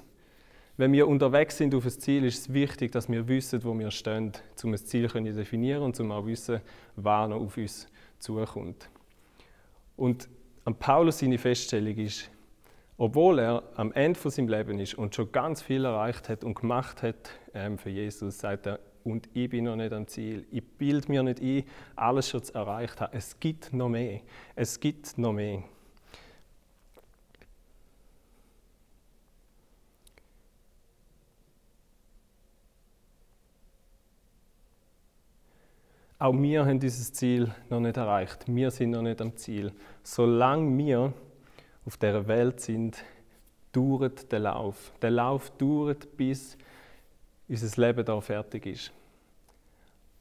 Wenn 0.76 0.92
wir 0.92 1.06
unterwegs 1.06 1.56
sind 1.56 1.74
auf 1.74 1.84
ein 1.84 1.90
Ziel, 1.90 2.24
ist 2.24 2.40
es 2.40 2.52
wichtig, 2.52 2.90
dass 2.90 3.08
wir 3.08 3.28
wissen, 3.28 3.62
wo 3.62 3.78
wir 3.78 3.92
stehen, 3.92 4.32
um 4.64 4.72
ein 4.72 4.78
Ziel 4.78 5.08
zu 5.08 5.20
definieren 5.22 5.84
und 5.84 6.00
um 6.00 6.10
auch 6.10 6.26
wissen, 6.26 6.60
was 6.96 7.28
noch 7.28 7.40
auf 7.40 7.56
uns 7.56 7.86
zukommt. 8.22 8.88
Und 9.96 10.28
an 10.64 10.74
Paulus 10.76 11.18
seine 11.18 11.38
Feststellung 11.38 11.96
ist, 11.96 12.30
obwohl 12.96 13.40
er 13.40 13.62
am 13.76 13.92
Ende 13.92 14.18
von 14.18 14.30
seinem 14.30 14.48
Leben 14.48 14.78
ist 14.78 14.94
und 14.94 15.14
schon 15.14 15.32
ganz 15.32 15.60
viel 15.60 15.84
erreicht 15.84 16.28
hat 16.28 16.44
und 16.44 16.54
gemacht 16.54 17.02
hat 17.02 17.30
ähm, 17.52 17.78
für 17.78 17.90
Jesus, 17.90 18.38
sagt 18.38 18.66
er, 18.66 18.78
und 19.04 19.28
ich 19.34 19.50
bin 19.50 19.64
noch 19.64 19.74
nicht 19.74 19.92
am 19.92 20.06
Ziel. 20.06 20.46
Ich 20.52 20.62
bilde 20.62 21.10
mir 21.10 21.22
nicht 21.24 21.40
ein, 21.40 21.64
alles 21.96 22.28
schon 22.28 22.42
zu 22.42 22.54
erreicht 22.54 23.00
haben. 23.00 23.16
Es 23.16 23.40
gibt 23.40 23.72
noch 23.72 23.88
mehr. 23.88 24.20
Es 24.54 24.78
gibt 24.78 25.18
noch 25.18 25.32
mehr. 25.32 25.64
Auch 36.22 36.40
wir 36.40 36.64
haben 36.64 36.78
dieses 36.78 37.12
Ziel 37.12 37.52
noch 37.68 37.80
nicht 37.80 37.96
erreicht. 37.96 38.44
Wir 38.46 38.70
sind 38.70 38.92
noch 38.92 39.02
nicht 39.02 39.20
am 39.20 39.34
Ziel. 39.34 39.72
Solange 40.04 40.78
wir 40.78 41.12
auf 41.84 41.96
der 41.96 42.28
Welt 42.28 42.60
sind, 42.60 43.02
dauert 43.72 44.30
der 44.30 44.38
Lauf. 44.38 44.92
Der 45.02 45.10
Lauf 45.10 45.50
dauert, 45.58 46.16
bis 46.16 46.56
unser 47.48 47.80
Leben 47.80 48.04
da 48.04 48.20
fertig 48.20 48.66
ist. 48.66 48.92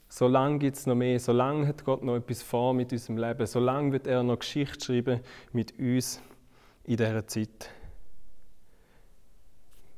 Solange 0.09 0.57
gibt 0.57 0.77
es 0.77 0.87
noch 0.87 0.95
mehr, 0.95 1.19
solange 1.19 1.67
hat 1.67 1.85
Gott 1.85 2.01
noch 2.01 2.15
etwas 2.15 2.41
vor 2.41 2.73
mit 2.73 2.91
unserem 2.91 3.17
Leben, 3.17 3.45
solange 3.45 3.91
wird 3.91 4.07
er 4.07 4.23
noch 4.23 4.39
Geschichte 4.39 4.83
schreiben 4.83 5.19
mit 5.53 5.77
uns 5.77 6.19
in 6.83 6.97
dieser 6.97 7.27
Zeit. 7.27 7.69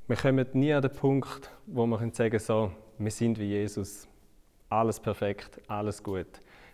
Wir 0.08 0.18
kommen 0.18 0.46
nie 0.52 0.74
an 0.74 0.82
den 0.82 0.92
Punkt, 0.92 1.50
wo 1.66 1.88
wir 1.88 1.98
sagen 1.98 2.14
können, 2.14 2.40
so, 2.40 2.72
wir 2.98 3.12
sind 3.12 3.40
wie 3.40 3.46
Jesus 3.46 4.10
alles 4.80 5.00
perfekt, 5.00 5.62
alles 5.68 6.02
gut. 6.02 6.28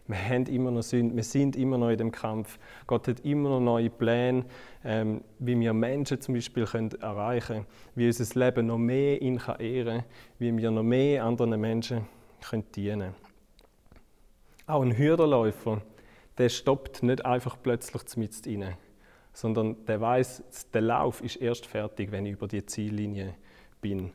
Wir 0.07 0.17
haben 0.17 0.45
immer 0.47 0.71
noch 0.71 0.81
Sünde, 0.81 1.15
wir 1.15 1.23
sind 1.23 1.55
immer 1.55 1.77
noch 1.77 1.89
in 1.89 1.97
dem 1.97 2.11
Kampf. 2.11 2.57
Gott 2.87 3.07
hat 3.07 3.19
immer 3.19 3.49
noch 3.49 3.59
neue 3.59 3.91
Pläne, 3.91 4.43
ähm, 4.83 5.21
wie 5.37 5.59
wir 5.59 5.71
Menschen 5.71 6.19
zum 6.19 6.33
Beispiel 6.33 6.65
können 6.65 6.91
erreichen 6.99 7.47
können, 7.47 7.65
wie 7.93 8.07
unser 8.07 8.39
Leben 8.39 8.65
noch 8.65 8.79
mehr 8.79 9.21
ihn 9.21 9.37
kann 9.37 9.59
ehren 9.59 9.99
kann, 9.99 10.09
wie 10.39 10.57
wir 10.57 10.71
noch 10.71 10.81
mehr 10.81 11.23
anderen 11.23 11.61
Menschen 11.61 12.07
können 12.41 12.65
dienen 12.71 12.99
können. 12.99 13.15
Auch 14.65 14.81
ein 14.81 14.97
Hürdenläufer, 14.97 15.81
der 16.39 16.49
stoppt 16.49 17.03
nicht 17.03 17.23
einfach 17.23 17.57
plötzlich 17.61 18.17
mit 18.17 18.47
rein, 18.47 18.77
sondern 19.31 19.85
der 19.85 20.01
weiß, 20.01 20.43
der 20.73 20.81
Lauf 20.81 21.21
ist 21.21 21.35
erst 21.35 21.67
fertig, 21.67 22.11
wenn 22.11 22.25
ich 22.25 22.33
über 22.33 22.47
die 22.47 22.65
Ziellinie 22.65 23.35
bin. 23.79 24.11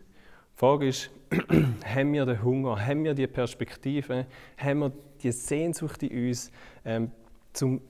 Die 0.54 0.60
Frage 0.60 0.88
ist, 0.88 1.10
haben 1.84 2.12
wir 2.12 2.24
den 2.24 2.40
Hunger, 2.40 2.86
haben 2.86 3.02
wir 3.02 3.12
die 3.12 3.26
Perspektive, 3.26 4.26
haben 4.56 4.78
wir 4.78 4.92
die 5.20 5.32
Sehnsucht 5.32 6.04
in 6.04 6.28
uns, 6.28 6.52
ähm, 6.84 7.10
um 7.60 7.80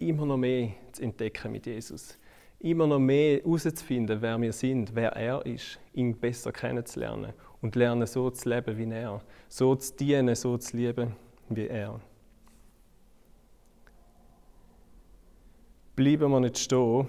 immer 0.00 0.26
noch 0.26 0.36
mehr 0.36 0.70
zu 0.90 1.02
entdecken 1.02 1.52
mit 1.52 1.66
Jesus. 1.66 2.18
Immer 2.58 2.88
noch 2.88 2.98
mehr 2.98 3.40
herauszufinden, 3.40 4.20
wer 4.20 4.40
wir 4.40 4.52
sind, 4.52 4.92
wer 4.96 5.12
er 5.12 5.46
ist, 5.46 5.78
ihn 5.94 6.16
besser 6.16 6.50
kennenzulernen 6.50 7.32
und 7.62 7.76
lernen, 7.76 8.06
so 8.06 8.30
zu 8.30 8.48
leben 8.48 8.76
wie 8.76 8.92
er, 8.92 9.20
so 9.48 9.76
zu 9.76 9.94
dienen, 9.94 10.34
so 10.34 10.58
zu 10.58 10.76
lieben 10.76 11.14
wie 11.48 11.68
er. 11.68 12.00
Bleiben 15.94 16.32
wir 16.32 16.40
nicht 16.40 16.58
stehen 16.58 17.08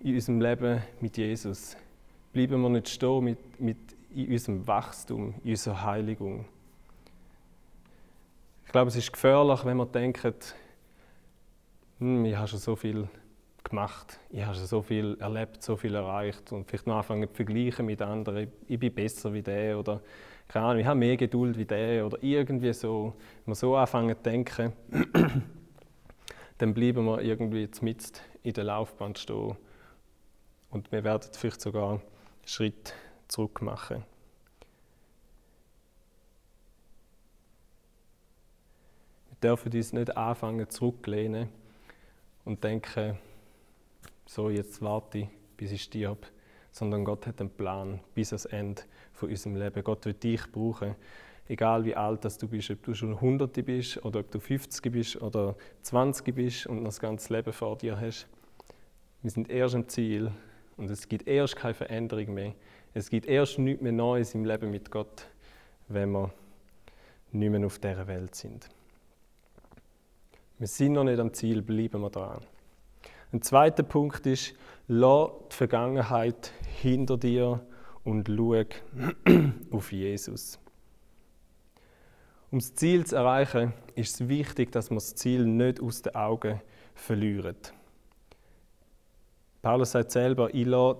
in 0.00 0.14
unserem 0.14 0.40
Leben 0.42 0.82
mit 1.00 1.16
Jesus 1.16 1.76
bleiben 2.32 2.60
wir 2.60 2.68
nicht 2.68 2.88
stehen 2.88 3.24
mit, 3.24 3.60
mit 3.60 3.78
in 4.14 4.30
unserem 4.30 4.66
Wachstum, 4.66 5.34
in 5.44 5.50
unserer 5.50 5.84
Heiligung. 5.84 6.44
Ich 8.66 8.72
glaube, 8.72 8.88
es 8.88 8.96
ist 8.96 9.12
gefährlich, 9.12 9.64
wenn 9.64 9.76
man 9.76 9.90
denkt, 9.90 10.54
hm, 11.98 12.24
ich 12.24 12.36
habe 12.36 12.48
schon 12.48 12.58
so 12.58 12.76
viel 12.76 13.08
gemacht, 13.64 14.18
ich 14.30 14.44
habe 14.44 14.54
schon 14.54 14.66
so 14.66 14.82
viel 14.82 15.16
erlebt, 15.20 15.62
so 15.62 15.76
viel 15.76 15.94
erreicht 15.94 16.52
und 16.52 16.68
vielleicht 16.68 16.86
noch 16.86 16.96
anfangen 16.96 17.28
zu 17.28 17.34
vergleichen 17.34 17.86
mit 17.86 18.00
anderen, 18.00 18.50
ich 18.66 18.78
bin 18.78 18.94
besser 18.94 19.32
wie 19.32 19.42
der 19.42 19.78
oder 19.78 20.00
keine 20.48 20.66
Ahnung, 20.66 20.80
ich 20.80 20.86
habe 20.86 20.98
mehr 20.98 21.16
Geduld 21.16 21.56
wie 21.58 21.64
der 21.64 22.04
oder 22.04 22.18
irgendwie 22.22 22.72
so. 22.72 23.14
Wenn 23.44 23.52
wir 23.52 23.54
so 23.54 23.76
anfangen 23.76 24.16
zu 24.16 24.22
denken, 24.22 24.72
dann 26.58 26.74
bleiben 26.74 27.04
wir 27.04 27.22
irgendwie 27.22 27.68
mitten 27.82 28.12
in 28.42 28.52
der 28.52 28.64
Laufbahn 28.64 29.14
stehen 29.14 29.56
und 30.70 30.90
wir 30.90 31.04
werden 31.04 31.28
vielleicht 31.32 31.60
sogar 31.60 32.00
Schritt 32.50 32.94
zurück 33.28 33.62
machen. 33.62 34.02
Wir 39.28 39.36
dürfen 39.40 39.72
uns 39.72 39.92
nicht 39.92 40.16
anfangen 40.16 40.68
zurücklehnen 40.68 41.48
und 42.44 42.64
denken, 42.64 43.16
so 44.26 44.50
jetzt 44.50 44.82
warte 44.82 45.18
ich, 45.18 45.28
bis 45.56 45.70
ich 45.70 45.84
stirb, 45.84 46.26
sondern 46.72 47.04
Gott 47.04 47.28
hat 47.28 47.40
einen 47.40 47.50
Plan 47.50 48.00
bis 48.14 48.32
ans 48.32 48.46
Ende 48.46 48.82
von 49.12 49.28
unserem 49.28 49.54
Leben. 49.54 49.84
Gott 49.84 50.04
wird 50.04 50.24
dich 50.24 50.50
brauchen, 50.50 50.96
egal 51.46 51.84
wie 51.84 51.94
alt 51.94 52.24
du 52.24 52.48
bist, 52.48 52.68
ob 52.72 52.82
du 52.82 52.94
schon 52.94 53.14
100 53.14 53.64
bist 53.64 54.04
oder 54.04 54.18
ob 54.18 54.30
du 54.32 54.40
50 54.40 54.90
bist 54.90 55.22
oder 55.22 55.54
20 55.82 56.34
bist 56.34 56.66
und 56.66 56.78
noch 56.78 56.88
das 56.88 56.98
ganze 56.98 57.32
Leben 57.32 57.52
vor 57.52 57.78
dir 57.78 58.00
hast. 58.00 58.26
Wir 59.22 59.30
sind 59.30 59.48
erst 59.48 59.76
am 59.76 59.88
Ziel 59.88 60.32
und 60.80 60.90
es 60.90 61.08
gibt 61.08 61.28
erst 61.28 61.56
keine 61.56 61.74
Veränderung 61.74 62.32
mehr. 62.32 62.54
Es 62.94 63.10
gibt 63.10 63.26
erst 63.26 63.58
nichts 63.58 63.82
mehr 63.82 63.92
Neues 63.92 64.34
im 64.34 64.46
Leben 64.46 64.70
mit 64.70 64.90
Gott, 64.90 65.28
wenn 65.88 66.10
wir 66.10 66.32
nicht 67.32 67.50
mehr 67.50 67.66
auf 67.66 67.78
dieser 67.78 68.06
Welt 68.06 68.34
sind. 68.34 68.66
Wir 70.58 70.66
sind 70.66 70.94
noch 70.94 71.04
nicht 71.04 71.20
am 71.20 71.34
Ziel, 71.34 71.60
bleiben 71.60 72.00
wir 72.00 72.08
dran. 72.08 72.40
Ein 73.30 73.42
zweiter 73.42 73.82
Punkt 73.82 74.24
ist, 74.26 74.54
lass 74.88 75.30
die 75.52 75.56
Vergangenheit 75.56 76.52
hinter 76.80 77.18
dir 77.18 77.60
und 78.02 78.26
schau 78.26 78.64
auf 79.70 79.92
Jesus. 79.92 80.58
Um 82.50 82.58
das 82.58 82.74
Ziel 82.74 83.04
zu 83.04 83.16
erreichen, 83.16 83.74
ist 83.94 84.14
es 84.18 84.28
wichtig, 84.28 84.72
dass 84.72 84.90
wir 84.90 84.96
das 84.96 85.14
Ziel 85.14 85.44
nicht 85.44 85.80
aus 85.80 86.00
den 86.00 86.14
Augen 86.14 86.60
verlieren. 86.94 87.56
Paulus 89.62 89.92
sagt 89.92 90.10
selber, 90.10 90.54
ich 90.54 90.66
lasse 90.66 90.98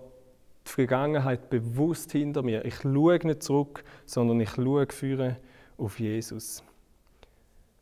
die 0.66 0.70
Vergangenheit 0.70 1.48
bewusst 1.48 2.12
hinter 2.12 2.42
mir. 2.42 2.64
Ich 2.64 2.76
schaue 2.76 3.18
nicht 3.24 3.42
zurück, 3.42 3.82
sondern 4.04 4.40
ich 4.40 4.50
schaue 4.50 4.86
auf 5.78 5.98
Jesus. 5.98 6.62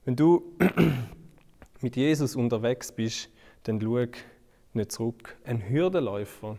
Wenn 0.04 0.14
du 0.16 0.56
mit 1.80 1.96
Jesus 1.96 2.36
unterwegs 2.36 2.92
bist, 2.92 3.28
dann 3.64 3.80
schau 3.80 4.06
nicht 4.72 4.92
zurück. 4.92 5.36
Ein 5.44 5.68
Hürdenläufer, 5.68 6.58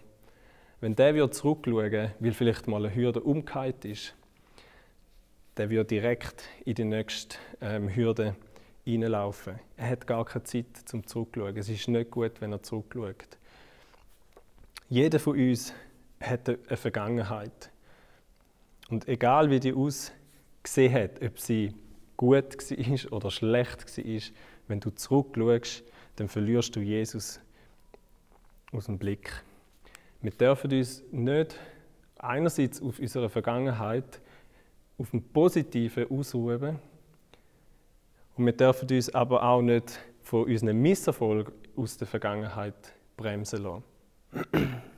wenn 0.82 0.96
der 0.96 1.16
wird 1.16 1.34
zurückschauen, 1.34 2.12
weil 2.20 2.32
vielleicht 2.34 2.68
mal 2.68 2.86
eine 2.86 2.94
Hürde 2.94 3.22
umgekehrt 3.22 3.86
ist, 3.86 4.14
der 5.58 5.70
wird 5.70 5.92
direkt 5.92 6.44
in 6.66 6.76
die 6.76 6.86
nächste 6.86 7.38
ähm, 7.62 7.94
Hürde 7.94 8.36
hineinlaufen. 8.86 9.60
Er 9.78 9.90
hat 9.90 10.08
gar 10.08 10.26
keine 10.26 10.44
Zeit 10.44 10.68
zum 10.86 11.06
Zurückschauen. 11.06 11.56
Es 11.58 11.70
ist 11.70 11.88
nicht 11.88 12.12
gut, 12.12 12.40
wenn 12.40 12.52
er 12.52 12.64
zurückschaut. 12.64 13.39
Jeder 14.90 15.20
von 15.20 15.38
uns 15.38 15.72
hat 16.20 16.50
eine 16.50 16.58
Vergangenheit. 16.76 17.70
Und 18.90 19.08
egal 19.08 19.52
wie 19.52 19.60
die 19.60 19.72
ausgesehen 19.72 20.94
hat, 20.94 21.22
ob 21.22 21.40
sie 21.40 21.76
gut 22.18 22.58
war 22.58 23.14
oder 23.14 23.30
schlecht 23.30 23.86
war, 23.86 24.22
wenn 24.68 24.80
du 24.80 24.90
zurückschaust, 24.90 25.84
dann 26.16 26.28
verlierst 26.28 26.76
du 26.76 26.80
Jesus 26.80 27.40
aus 28.72 28.88
dem 28.88 28.98
Blick. 28.98 29.32
Wir 30.22 30.32
dürfen 30.32 30.74
uns 30.74 31.04
nicht 31.12 31.56
einerseits 32.18 32.82
auf 32.82 32.98
unsere 32.98 33.30
Vergangenheit, 33.30 34.20
auf 34.98 35.12
dem 35.12 35.22
Positiven 35.22 36.10
ausruhen 36.10 36.80
und 38.36 38.46
wir 38.46 38.54
dürfen 38.54 38.90
uns 38.90 39.14
aber 39.14 39.44
auch 39.44 39.62
nicht 39.62 40.00
von 40.24 40.46
unseren 40.46 40.82
Misserfolgen 40.82 41.54
aus 41.76 41.96
der 41.96 42.08
Vergangenheit 42.08 42.74
bremsen 43.16 43.64
lassen. 43.64 43.84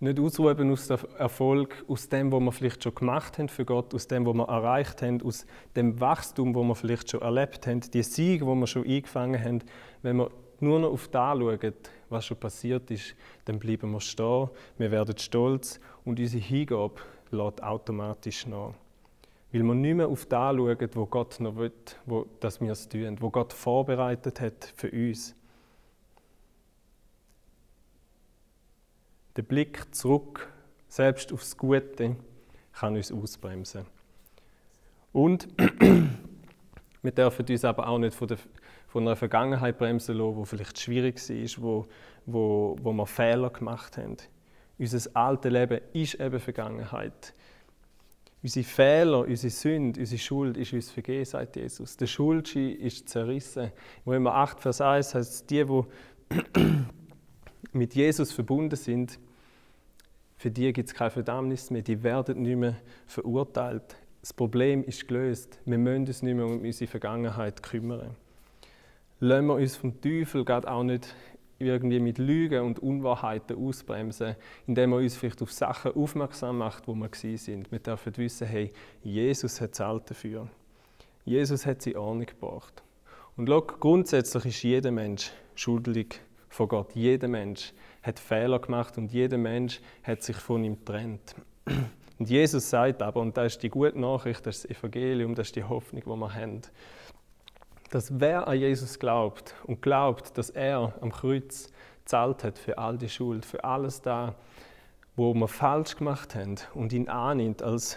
nicht 0.00 0.18
ausruhen 0.18 0.72
aus 0.72 0.88
dem 0.88 0.98
Erfolg, 1.18 1.84
aus 1.86 2.08
dem, 2.08 2.32
was 2.32 2.40
wir 2.40 2.52
vielleicht 2.52 2.82
schon 2.82 2.94
gemacht 2.94 3.38
haben 3.38 3.50
für 3.50 3.66
Gott, 3.66 3.94
aus 3.94 4.08
dem, 4.08 4.24
was 4.24 4.34
wir 4.34 4.48
erreicht 4.48 5.02
haben, 5.02 5.22
aus 5.22 5.46
dem 5.76 6.00
Wachstum, 6.00 6.54
wo 6.54 6.62
wir 6.64 6.74
vielleicht 6.74 7.10
schon 7.10 7.20
erlebt 7.20 7.66
haben, 7.66 7.80
die 7.80 8.02
Siege, 8.02 8.46
wo 8.46 8.54
wir 8.54 8.66
schon 8.66 8.86
eingefangen 8.86 9.42
haben. 9.42 9.62
Wenn 10.02 10.16
wir 10.16 10.30
nur 10.60 10.80
noch 10.80 10.92
auf 10.92 11.08
das 11.08 11.38
schauen, 11.38 11.74
was 12.08 12.24
schon 12.24 12.38
passiert 12.38 12.90
ist, 12.90 13.14
dann 13.44 13.58
bleiben 13.58 13.90
wir 13.90 14.00
stehen, 14.00 14.48
wir 14.78 14.90
werden 14.90 15.16
stolz 15.18 15.78
und 16.04 16.18
unsere 16.18 16.42
Hingabe 16.42 17.00
lässt 17.30 17.62
automatisch 17.62 18.46
nach. 18.46 18.72
Weil 19.52 19.62
wir 19.64 19.74
nicht 19.74 19.96
mehr 19.96 20.08
auf 20.08 20.26
das 20.26 20.56
schauen, 20.56 20.88
wo 20.94 21.06
Gott 21.06 21.40
noch 21.40 21.56
will, 21.56 21.72
wo, 22.06 22.26
dass 22.40 22.60
wir 22.60 22.72
es 22.72 22.88
tun, 22.88 23.16
wo 23.20 23.30
Gott 23.30 23.52
vorbereitet 23.52 24.40
hat 24.40 24.72
für 24.76 24.90
uns. 24.90 25.34
Der 29.36 29.42
Blick 29.42 29.94
zurück, 29.94 30.52
selbst 30.88 31.32
aufs 31.32 31.56
Gute, 31.56 32.16
kann 32.72 32.96
uns 32.96 33.12
ausbremsen. 33.12 33.86
Und 35.12 35.48
wir 37.02 37.12
dürfen 37.12 37.46
uns 37.48 37.64
aber 37.64 37.88
auch 37.88 37.98
nicht 37.98 38.14
von, 38.14 38.28
der, 38.28 38.38
von 38.88 39.06
einer 39.06 39.16
Vergangenheit 39.16 39.78
bremsen 39.78 40.16
lassen, 40.16 40.38
die 40.40 40.46
vielleicht 40.46 40.78
schwierig 40.78 41.16
war, 41.16 41.62
wo, 41.62 41.86
wo, 42.26 42.76
wo 42.82 42.92
wir 42.92 43.06
Fehler 43.06 43.50
gemacht 43.50 43.96
haben. 43.96 44.16
Unser 44.78 45.10
altes 45.14 45.52
Leben 45.52 45.80
ist 45.92 46.14
eben 46.14 46.40
Vergangenheit. 46.40 47.34
Unsere 48.42 48.64
Fehler, 48.64 49.20
unsere 49.26 49.50
Sünde, 49.50 50.00
unsere 50.00 50.18
Schuld 50.18 50.56
ist 50.56 50.72
uns 50.72 50.90
vergeben, 50.90 51.26
sagt 51.26 51.56
Jesus. 51.56 51.96
Der 51.98 52.06
Schuldschein 52.06 52.76
ist 52.76 53.08
zerrissen. 53.08 53.70
Wo 54.04 54.14
immer 54.14 54.34
8, 54.34 54.60
Vers 54.60 54.80
1 54.80 55.14
heißt, 55.14 55.50
die, 55.50 55.62
die 55.64 55.82
mit 57.72 57.94
Jesus 57.94 58.32
verbunden 58.32 58.76
sind, 58.76 59.18
für 60.36 60.50
die 60.50 60.72
gibt 60.72 60.88
es 60.88 60.94
keine 60.94 61.10
Verdammnis 61.10 61.70
mehr, 61.70 61.82
die 61.82 62.02
werden 62.02 62.42
nicht 62.42 62.56
mehr 62.56 62.76
verurteilt. 63.06 63.96
Das 64.22 64.32
Problem 64.32 64.84
ist 64.84 65.06
gelöst. 65.06 65.58
Wir 65.64 65.78
müssen 65.78 66.06
uns 66.06 66.22
nicht 66.22 66.34
mehr 66.34 66.46
um 66.46 66.60
unsere 66.60 66.90
Vergangenheit 66.90 67.62
kümmern. 67.62 68.16
Lassen 69.18 69.46
wir 69.46 69.54
uns 69.54 69.76
vom 69.76 70.00
Teufel 70.00 70.44
gerade 70.44 70.70
auch 70.70 70.82
nicht 70.82 71.14
irgendwie 71.58 72.00
mit 72.00 72.16
Lügen 72.16 72.62
und 72.64 72.78
Unwahrheiten 72.78 73.56
ausbremsen, 73.56 74.34
indem 74.66 74.92
er 74.92 74.98
uns 74.98 75.16
vielleicht 75.16 75.42
auf 75.42 75.52
Sachen 75.52 75.92
aufmerksam 75.92 76.56
macht, 76.56 76.88
wo 76.88 76.94
wir 76.94 77.10
sind. 77.12 77.70
Wir 77.70 77.78
dürfen 77.78 78.16
wissen, 78.16 78.46
hey, 78.46 78.72
Jesus 79.02 79.60
hat 79.60 79.74
Zahlt 79.74 80.10
dafür. 80.10 80.48
Jesus 81.26 81.66
hat 81.66 81.82
sie 81.82 81.96
Ordnung 81.96 82.26
gebracht. 82.26 82.82
Und 83.36 83.46
schau, 83.48 83.60
grundsätzlich 83.60 84.46
ist 84.46 84.62
jeder 84.62 84.90
Mensch 84.90 85.32
schuldig 85.54 86.20
vor 86.50 86.68
Gott. 86.68 86.94
Jeder 86.94 87.28
Mensch 87.28 87.72
hat 88.02 88.18
Fehler 88.18 88.58
gemacht 88.58 88.98
und 88.98 89.10
jeder 89.12 89.38
Mensch 89.38 89.80
hat 90.02 90.22
sich 90.22 90.36
von 90.36 90.62
ihm 90.62 90.76
getrennt. 90.84 91.34
Und 92.18 92.28
Jesus 92.28 92.68
sagt 92.68 93.00
aber, 93.00 93.18
und 93.18 93.34
das 93.38 93.54
ist 93.54 93.62
die 93.62 93.70
gute 93.70 93.98
Nachricht, 93.98 94.44
das 94.44 94.56
ist 94.56 94.64
das 94.68 94.76
Evangelium, 94.76 95.34
das 95.34 95.46
ist 95.46 95.56
die 95.56 95.64
Hoffnung, 95.64 96.02
die 96.04 96.10
wir 96.10 96.34
haben, 96.34 96.60
dass 97.88 98.20
wer 98.20 98.46
an 98.46 98.58
Jesus 98.58 98.98
glaubt 98.98 99.54
und 99.64 99.80
glaubt, 99.80 100.36
dass 100.36 100.50
er 100.50 100.92
am 101.00 101.12
Kreuz 101.12 101.72
zahlt 102.04 102.44
hat 102.44 102.58
für 102.58 102.76
all 102.76 102.98
die 102.98 103.08
Schuld, 103.08 103.46
für 103.46 103.64
alles 103.64 104.02
da, 104.02 104.34
wo 105.16 105.32
wir 105.32 105.48
falsch 105.48 105.96
gemacht 105.96 106.34
haben 106.34 106.56
und 106.74 106.92
ihn 106.92 107.08
annimmt 107.08 107.62
als 107.62 107.96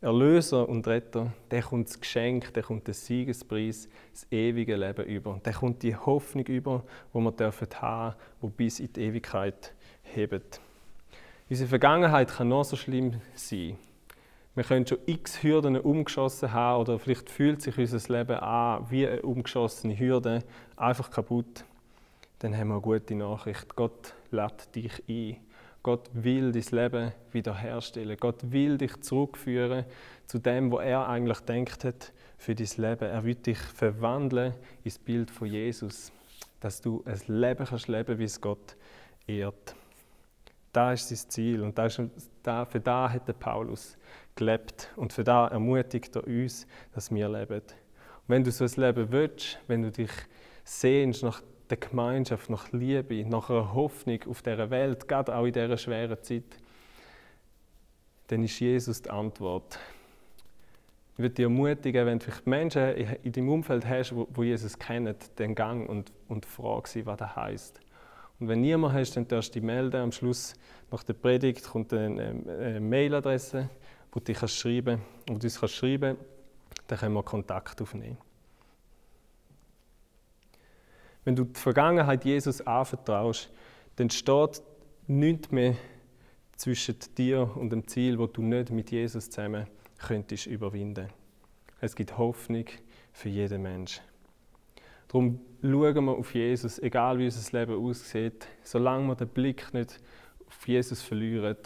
Erlöser 0.00 0.68
und 0.68 0.86
Retter, 0.86 1.32
der 1.50 1.62
kommt 1.62 1.88
das 1.88 2.00
Geschenk, 2.00 2.54
der 2.54 2.62
kommt 2.62 2.86
den 2.86 2.94
Siegespreis, 2.94 3.88
das 4.12 4.30
ewige 4.30 4.76
Leben 4.76 5.04
über. 5.06 5.40
Der 5.44 5.52
kommt 5.52 5.82
die 5.82 5.96
Hoffnung 5.96 6.46
über, 6.46 6.84
wo 7.12 7.20
wir 7.20 7.32
dürfen 7.32 7.66
haben, 7.80 8.14
wo 8.40 8.48
bis 8.48 8.78
in 8.78 8.92
die 8.92 9.00
Ewigkeit 9.00 9.74
hebt. 10.02 10.60
Unsere 11.50 11.68
Vergangenheit 11.68 12.28
kann 12.28 12.48
noch 12.48 12.64
so 12.64 12.76
schlimm 12.76 13.20
sein. 13.34 13.76
Wir 14.54 14.64
können 14.64 14.86
schon 14.86 14.98
x 15.06 15.42
Hürden 15.42 15.76
umgeschossen 15.80 16.52
haben 16.52 16.80
oder 16.80 16.98
vielleicht 16.98 17.28
fühlt 17.28 17.62
sich 17.62 17.76
unser 17.76 18.18
Leben 18.18 18.36
an 18.38 18.86
wie 18.90 19.06
eine 19.06 19.22
umgeschossene 19.22 19.98
Hürde, 19.98 20.44
einfach 20.76 21.10
kaputt. 21.10 21.64
Dann 22.38 22.56
haben 22.56 22.68
wir 22.68 22.74
eine 22.74 22.82
gute 22.82 23.16
Nachricht. 23.16 23.74
Gott 23.74 24.14
lädt 24.30 24.74
dich 24.76 25.02
ein. 25.08 25.36
Gott 25.88 26.10
will 26.12 26.52
dein 26.52 26.64
Leben 26.70 27.12
wiederherstellen. 27.32 28.18
Gott 28.20 28.52
will 28.52 28.76
dich 28.76 29.00
zurückführen 29.00 29.86
zu 30.26 30.38
dem, 30.38 30.70
was 30.70 30.84
er 30.84 31.08
eigentlich 31.08 31.40
denkt 31.40 31.82
hat 31.82 32.12
für 32.36 32.54
dein 32.54 32.68
Leben. 32.76 33.08
Er 33.08 33.24
will 33.24 33.36
dich 33.36 33.56
verwandeln 33.56 34.52
ins 34.84 34.98
Bild 34.98 35.30
von 35.30 35.46
Jesus, 35.46 36.12
dass 36.60 36.82
du 36.82 37.02
ein 37.06 37.18
Leben 37.28 37.64
kannst 37.64 37.88
leben, 37.88 38.18
wie 38.18 38.24
es 38.24 38.38
Gott 38.38 38.76
ehrt. 39.26 39.74
Das 40.74 41.10
ist 41.10 41.22
sein 41.22 41.30
Ziel 41.30 41.62
und 41.62 41.78
das 41.78 41.98
ist, 41.98 42.30
für 42.42 42.80
da 42.80 43.10
hat 43.10 43.26
der 43.26 43.32
Paulus 43.32 43.96
gelebt 44.34 44.92
und 44.96 45.14
für 45.14 45.24
da 45.24 45.48
ermutigt 45.48 46.14
er 46.16 46.26
uns, 46.26 46.66
dass 46.92 47.10
wir 47.10 47.30
leben. 47.30 47.62
Und 47.62 47.64
wenn 48.26 48.44
du 48.44 48.50
so 48.52 48.64
ein 48.64 48.72
Leben 48.76 49.10
willst, 49.10 49.58
wenn 49.68 49.80
du 49.80 49.90
dich 49.90 50.12
sehnst 50.64 51.22
nach 51.22 51.40
der 51.70 51.78
Gemeinschaft, 51.78 52.50
nach 52.50 52.72
Liebe, 52.72 53.24
nach 53.24 53.50
einer 53.50 53.74
Hoffnung 53.74 54.20
auf 54.28 54.42
dieser 54.42 54.70
Welt, 54.70 55.08
gerade 55.08 55.34
auch 55.34 55.44
in 55.44 55.52
dieser 55.52 55.76
schweren 55.76 56.22
Zeit, 56.22 56.44
dann 58.28 58.44
ist 58.44 58.58
Jesus 58.60 59.02
die 59.02 59.10
Antwort. 59.10 59.78
Ich 61.14 61.18
würde 61.18 61.34
dich 61.34 61.42
ermutigen, 61.42 62.06
wenn 62.06 62.18
du 62.18 62.26
Menschen 62.44 62.94
in 63.22 63.32
deinem 63.32 63.48
Umfeld 63.48 63.86
hast, 63.86 64.12
die 64.12 64.42
Jesus 64.42 64.78
kennen, 64.78 65.16
dann 65.36 65.54
gang 65.54 65.88
und, 65.88 66.12
und 66.28 66.46
frag 66.46 66.86
sie, 66.86 67.04
was 67.06 67.18
das 67.18 67.34
heisst. 67.34 67.80
Und 68.38 68.48
wenn 68.48 68.60
niemand 68.60 68.94
hast, 68.94 69.16
dann 69.16 69.26
darfst 69.26 69.50
du 69.50 69.58
dich 69.58 69.66
melden. 69.66 69.96
Am 69.96 70.12
Schluss 70.12 70.54
nach 70.92 71.02
der 71.02 71.14
Predigt 71.14 71.64
kommt 71.64 71.92
eine, 71.92 72.44
eine 72.46 72.80
Mailadresse, 72.80 73.68
wo 74.12 74.20
du 74.20 74.32
dich 74.32 74.38
schreiben 74.38 75.00
kannst. 75.26 75.28
Wo 75.28 75.38
du 75.38 75.64
uns 75.64 75.74
schreiben 75.74 76.16
kannst, 76.16 76.30
dann 76.86 76.98
können 76.98 77.14
wir 77.14 77.22
Kontakt 77.24 77.82
aufnehmen. 77.82 78.18
Wenn 81.24 81.36
du 81.36 81.44
die 81.44 81.58
Vergangenheit 81.58 82.24
Jesus 82.24 82.60
anvertraust, 82.66 83.50
dann 83.96 84.10
steht 84.10 84.62
nichts 85.06 85.50
mehr 85.50 85.74
zwischen 86.56 86.96
dir 87.16 87.50
und 87.56 87.70
dem 87.70 87.86
Ziel, 87.86 88.18
wo 88.18 88.26
du 88.26 88.42
nicht 88.42 88.70
mit 88.70 88.90
Jesus 88.90 89.30
zusammen 89.30 89.66
könntest 89.98 90.46
überwinden. 90.46 91.08
Es 91.80 91.94
gibt 91.94 92.18
Hoffnung 92.18 92.64
für 93.12 93.28
jeden 93.28 93.62
Menschen. 93.62 94.02
Darum 95.08 95.40
schauen 95.62 96.04
wir 96.04 96.12
auf 96.12 96.34
Jesus, 96.34 96.78
egal 96.80 97.18
wie 97.18 97.24
unser 97.24 97.58
Leben 97.58 97.82
aussieht. 97.82 98.46
Solange 98.62 99.06
wir 99.06 99.14
den 99.14 99.28
Blick 99.28 99.72
nicht 99.72 100.00
auf 100.46 100.68
Jesus 100.68 101.00
verlieren, 101.02 101.56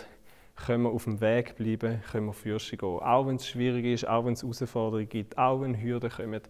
können 0.55 0.85
wir 0.85 0.91
auf 0.91 1.05
dem 1.05 1.21
Weg 1.21 1.57
bleiben, 1.57 2.03
können 2.11 2.27
wir 2.27 2.33
für 2.33 2.59
gehen. 2.59 2.83
Auch 2.83 3.27
wenn 3.27 3.37
es 3.37 3.49
schwierig 3.49 3.85
ist, 3.87 4.07
auch 4.07 4.25
wenn 4.25 4.35
es 4.35 4.43
Herausforderungen 4.43 5.09
gibt, 5.09 5.37
auch 5.39 5.61
wenn 5.61 5.81
Hürden 5.81 6.11
kommen. 6.11 6.41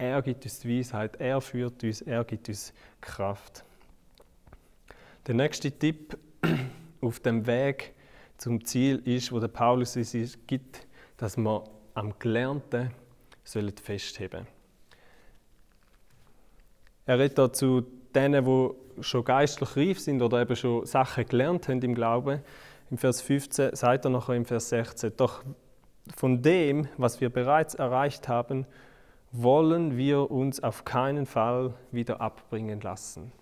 Er 0.00 0.22
gibt 0.22 0.44
uns 0.44 0.60
die 0.60 0.78
Weisheit, 0.78 1.16
er 1.20 1.42
führt 1.42 1.84
uns, 1.84 2.00
er 2.00 2.24
gibt 2.24 2.48
uns 2.48 2.72
Kraft. 3.02 3.64
Der 5.26 5.34
nächste 5.34 5.70
Tipp 5.70 6.16
auf 7.02 7.20
dem 7.20 7.46
Weg 7.46 7.92
zum 8.38 8.64
Ziel 8.64 9.02
ist, 9.04 9.30
wo 9.30 9.38
der 9.38 9.48
Paulus 9.48 9.96
uns 9.96 10.38
gibt, 10.46 10.86
dass 11.18 11.36
wir 11.36 11.64
am 11.92 12.18
Gelernten 12.18 12.92
festheben 13.44 14.30
sollen. 14.30 14.46
Er 17.04 17.18
redet 17.18 17.36
da 17.36 17.52
zu 17.52 17.82
denen, 18.14 18.42
die 18.46 19.02
schon 19.02 19.22
geistlich 19.22 19.76
reif 19.76 20.00
sind 20.00 20.22
oder 20.22 20.40
eben 20.40 20.56
schon 20.56 20.86
Sachen 20.86 21.26
gelernt 21.26 21.68
haben 21.68 21.82
im 21.82 21.94
Glauben. 21.94 22.40
Im 22.90 22.96
Vers 22.96 23.20
15 23.20 23.76
sagt 23.76 24.06
er 24.06 24.10
nachher 24.10 24.34
im 24.34 24.46
Vers 24.46 24.70
16, 24.70 25.12
doch 25.18 25.44
von 26.16 26.40
dem, 26.40 26.88
was 26.96 27.20
wir 27.20 27.28
bereits 27.28 27.74
erreicht 27.74 28.28
haben, 28.28 28.64
wollen 29.32 29.96
wir 29.96 30.30
uns 30.30 30.62
auf 30.62 30.84
keinen 30.84 31.26
Fall 31.26 31.74
wieder 31.92 32.20
abbringen 32.20 32.80
lassen. 32.80 33.32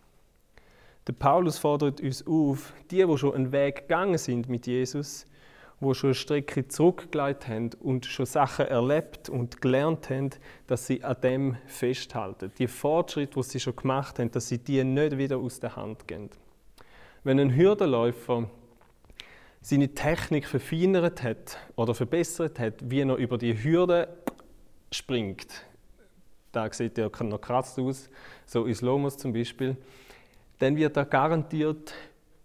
Der 1.07 1.15
Paulus 1.15 1.57
fordert 1.57 2.03
uns 2.03 2.27
auf, 2.27 2.75
die, 2.91 3.05
die 3.07 3.19
schon 3.19 3.35
einen 3.35 3.53
Weg 3.53 3.89
gegangen 3.89 4.19
sind 4.19 4.49
mit 4.51 4.67
Jesus, 4.67 5.25
wo 5.81 5.95
schon 5.95 6.09
eine 6.09 6.15
Strecke 6.15 6.69
zurückgelegt 6.69 7.49
haben 7.49 7.71
und 7.81 8.05
schon 8.05 8.27
Sachen 8.27 8.67
erlebt 8.67 9.31
und 9.31 9.63
gelernt 9.63 10.11
haben, 10.11 10.31
dass 10.67 10.87
sie 10.87 11.03
an 11.03 11.17
dem 11.23 11.57
festhalten. 11.67 12.53
Die 12.59 12.67
Fortschritte, 12.67 13.35
die 13.35 13.43
sie 13.43 13.61
schon 13.61 13.77
gemacht 13.77 14.19
haben, 14.19 14.31
dass 14.31 14.49
sie 14.49 14.59
die 14.59 14.85
nicht 14.85 15.17
wieder 15.17 15.39
aus 15.39 15.61
der 15.61 15.77
Hand 15.77 16.07
gehen. 16.07 16.29
Wenn 17.25 17.41
ein 17.41 17.55
Hürdenläufer 17.55 18.51
seine 19.63 19.95
Technik 19.95 20.47
verfeinert 20.47 21.23
hat 21.23 21.59
oder 21.77 21.95
verbessert 21.95 22.59
hat, 22.59 22.75
wie 22.91 23.01
er 23.01 23.17
über 23.17 23.39
die 23.39 23.63
Hürde 23.63 24.09
springt, 24.93 25.65
da 26.53 26.73
sieht 26.73 26.99
ja 26.99 27.11
noch 27.21 27.41
kratzt 27.41 27.79
aus, 27.79 28.09
so 28.47 28.67
Islomos 28.67 29.17
zum 29.17 29.33
Beispiel, 29.33 29.77
dann 30.59 30.77
wird 30.77 30.97
er 30.97 31.05
garantiert 31.05 31.95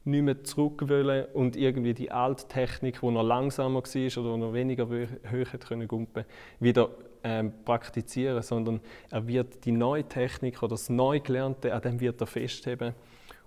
nicht 0.05 0.21
mehr 0.21 0.43
zurück 0.43 0.83
wollen 0.87 1.25
und 1.33 1.55
irgendwie 1.55 1.93
die 1.93 2.11
alte 2.11 2.47
Technik, 2.47 2.99
die 3.01 3.09
noch 3.09 3.23
langsamer 3.23 3.81
war 3.81 4.23
oder 4.23 4.37
noch 4.37 4.53
weniger 4.53 4.87
hoch 4.87 5.59
können 5.67 5.87
gumpen, 5.87 6.25
wieder 6.59 6.89
ähm, 7.23 7.53
praktizieren, 7.63 8.41
sondern 8.43 8.81
er 9.09 9.25
wird 9.27 9.63
die 9.63 9.71
neue 9.71 10.03
Technik 10.03 10.61
oder 10.61 10.71
das 10.71 10.89
neu 10.89 11.21
Gelernte, 11.21 11.73
an 11.73 11.81
dem 11.81 11.99
wird 12.01 12.19
er 12.19 12.27
festheben 12.27 12.93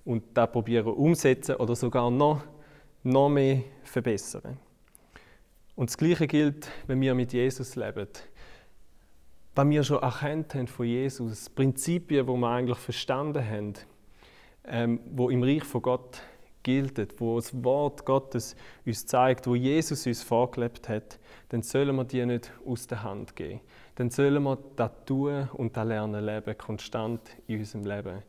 und 0.05 0.23
da 0.33 0.47
probieren 0.47 0.95
umsetzen 0.95 1.57
oder 1.57 1.77
sogar 1.77 2.11
noch 2.11 2.43
noch 3.07 3.29
mehr 3.29 3.63
verbessern. 3.85 4.59
Und 5.77 5.91
das 5.91 5.97
Gleiche 5.97 6.27
gilt, 6.27 6.69
wenn 6.87 7.01
wir 7.01 7.15
mit 7.15 7.33
Jesus 7.33 7.77
leben. 7.77 8.09
Was 9.57 9.71
wir 9.71 9.85
schon 9.85 10.03
erkannt 10.03 10.55
haben 10.55 10.67
von 10.67 10.85
Jesus, 10.85 11.49
Prinzipien, 11.49 12.27
die 12.27 12.33
wir 12.35 12.47
eigentlich 12.47 12.77
verstanden 12.77 13.43
haben, 13.43 13.73
ähm, 14.67 15.01
wo 15.15 15.31
im 15.31 15.43
Reich 15.43 15.65
von 15.65 15.81
Gott 15.81 16.21
gilt, 16.63 16.99
wo 17.19 17.37
das 17.37 17.65
Wort 17.65 18.05
Gottes 18.05 18.55
uns 18.85 19.07
zeigt, 19.07 19.47
wo 19.47 19.55
Jesus 19.55 20.07
uns 20.07 20.23
vorgelebt 20.23 20.91
hat, 20.91 21.19
dann 21.49 21.63
sollen 21.63 21.97
wir 21.97 22.05
die 22.05 22.27
nicht 22.27 22.53
aus 22.67 22.87
der 22.87 23.03
Hand 23.03 23.35
geben. 23.35 23.61
Dann 23.95 24.11
sollen 24.11 24.43
wir 24.43 24.59
das 24.77 24.91
tun 25.07 25.49
und 25.55 25.75
das 25.75 25.87
lernen 25.87 26.27
leben, 26.27 26.59
konstant 26.59 27.23
in 27.47 27.61
unserem 27.61 27.87
Leben. 27.87 28.23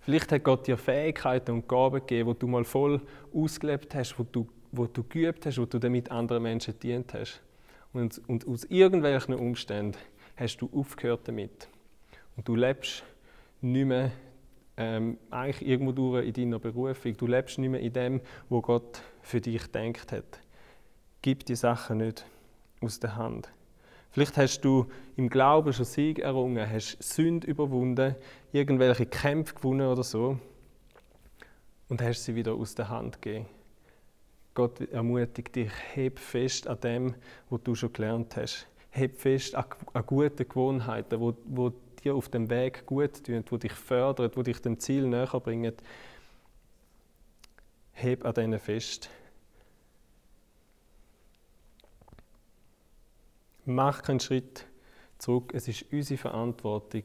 Vielleicht 0.00 0.30
hat 0.30 0.44
Gott 0.44 0.66
dir 0.66 0.76
Fähigkeiten 0.76 1.52
und 1.52 1.66
Gaben 1.66 2.00
gegeben, 2.00 2.34
die 2.34 2.38
du 2.38 2.48
mal 2.48 2.64
voll 2.64 3.00
ausgelebt 3.32 3.94
hast, 3.94 4.18
wo 4.18 4.24
du, 4.24 4.46
wo 4.72 4.84
du 4.86 5.02
geübt 5.04 5.46
hast, 5.46 5.56
wo 5.56 5.64
du 5.64 5.78
damit 5.78 6.10
anderen 6.10 6.42
Menschen 6.42 6.78
dient 6.78 7.14
hast. 7.14 7.40
Und, 7.92 8.20
und 8.28 8.46
aus 8.46 8.64
irgendwelchen 8.64 9.34
Umständen 9.34 9.98
hast 10.36 10.58
du 10.58 10.70
aufgehört 10.72 11.26
damit. 11.26 11.68
Und 12.36 12.46
du 12.46 12.54
lebst 12.54 13.04
nicht 13.60 13.86
mehr 13.86 14.12
ähm, 14.76 15.18
eigentlich 15.30 15.68
irgendwo 15.68 15.92
durch 15.92 16.26
in 16.26 16.32
deiner 16.32 16.58
Berufung. 16.58 17.16
Du 17.16 17.26
lebst 17.26 17.58
nicht 17.58 17.70
mehr 17.70 17.80
in 17.80 17.92
dem, 17.92 18.20
wo 18.48 18.62
Gott 18.62 19.02
für 19.22 19.40
dich 19.40 19.66
denkt 19.66 20.12
hat. 20.12 20.40
Gib 21.22 21.44
die 21.44 21.56
Sachen 21.56 21.98
nicht 21.98 22.24
aus 22.80 22.98
der 23.00 23.16
Hand. 23.16 23.50
Vielleicht 24.10 24.36
hast 24.38 24.62
du 24.62 24.86
im 25.16 25.28
Glauben 25.28 25.72
schon 25.72 25.84
Sieg 25.84 26.18
errungen, 26.18 26.68
hast 26.68 27.00
Sünde 27.02 27.46
überwunden, 27.46 28.16
irgendwelche 28.52 29.06
Kämpfe 29.06 29.54
gewonnen 29.54 29.86
oder 29.86 30.02
so 30.02 30.38
und 31.88 32.02
hast 32.02 32.24
sie 32.24 32.34
wieder 32.34 32.54
aus 32.54 32.74
der 32.74 32.88
Hand 32.88 33.20
gegeben. 33.20 33.46
Gott 34.60 34.82
ermutigt 34.92 35.56
dich, 35.56 35.72
heb 35.94 36.18
fest 36.18 36.66
an 36.66 36.78
dem, 36.80 37.14
was 37.48 37.62
du 37.62 37.74
schon 37.74 37.94
gelernt 37.94 38.36
hast. 38.36 38.66
Heb 38.90 39.16
fest 39.16 39.54
an, 39.54 39.64
guten 40.04 40.46
Gewohnheiten, 40.46 41.18
wo, 41.18 41.34
wo 41.46 41.72
dir 42.04 42.14
auf 42.14 42.28
dem 42.28 42.50
Weg 42.50 42.84
gut 42.84 43.24
tun, 43.24 43.42
wo 43.48 43.56
dich 43.56 43.72
fördern, 43.72 44.30
wo 44.34 44.42
dich 44.42 44.60
dem 44.60 44.78
Ziel 44.78 45.06
näher 45.06 45.40
bringen. 45.40 45.72
Heb 47.92 48.26
an 48.26 48.34
denen 48.34 48.60
fest. 48.60 49.08
Mach 53.64 54.02
keinen 54.02 54.20
Schritt 54.20 54.66
zurück. 55.16 55.54
Es 55.54 55.68
ist 55.68 55.86
unsere 55.90 56.18
Verantwortung, 56.18 57.04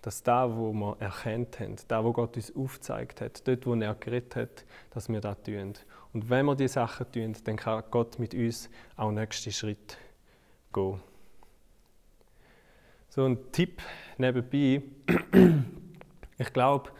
dass 0.00 0.22
da, 0.22 0.56
wo 0.56 0.72
wir 0.72 0.96
erkannt 0.98 1.60
haben, 1.60 1.76
da, 1.88 2.02
wo 2.02 2.14
Gott 2.14 2.36
uns 2.36 2.56
aufgezeigt 2.56 3.20
hat, 3.20 3.46
dort, 3.46 3.66
wo 3.66 3.74
er 3.74 3.94
geredet 3.96 4.34
hat, 4.34 4.64
dass 4.94 5.10
wir 5.10 5.20
das 5.20 5.42
tun. 5.42 5.74
Und 6.12 6.28
wenn 6.28 6.46
wir 6.46 6.56
diese 6.56 6.74
Sachen 6.74 7.10
tun, 7.12 7.36
dann 7.44 7.56
kann 7.56 7.84
Gott 7.90 8.18
mit 8.18 8.34
uns 8.34 8.68
auch 8.96 9.12
nächsten 9.12 9.52
Schritt 9.52 9.96
gehen. 10.72 11.00
So 13.08 13.24
ein 13.24 13.38
Tipp 13.52 13.82
nebenbei. 14.18 14.82
Ich 16.38 16.52
glaube, 16.52 16.90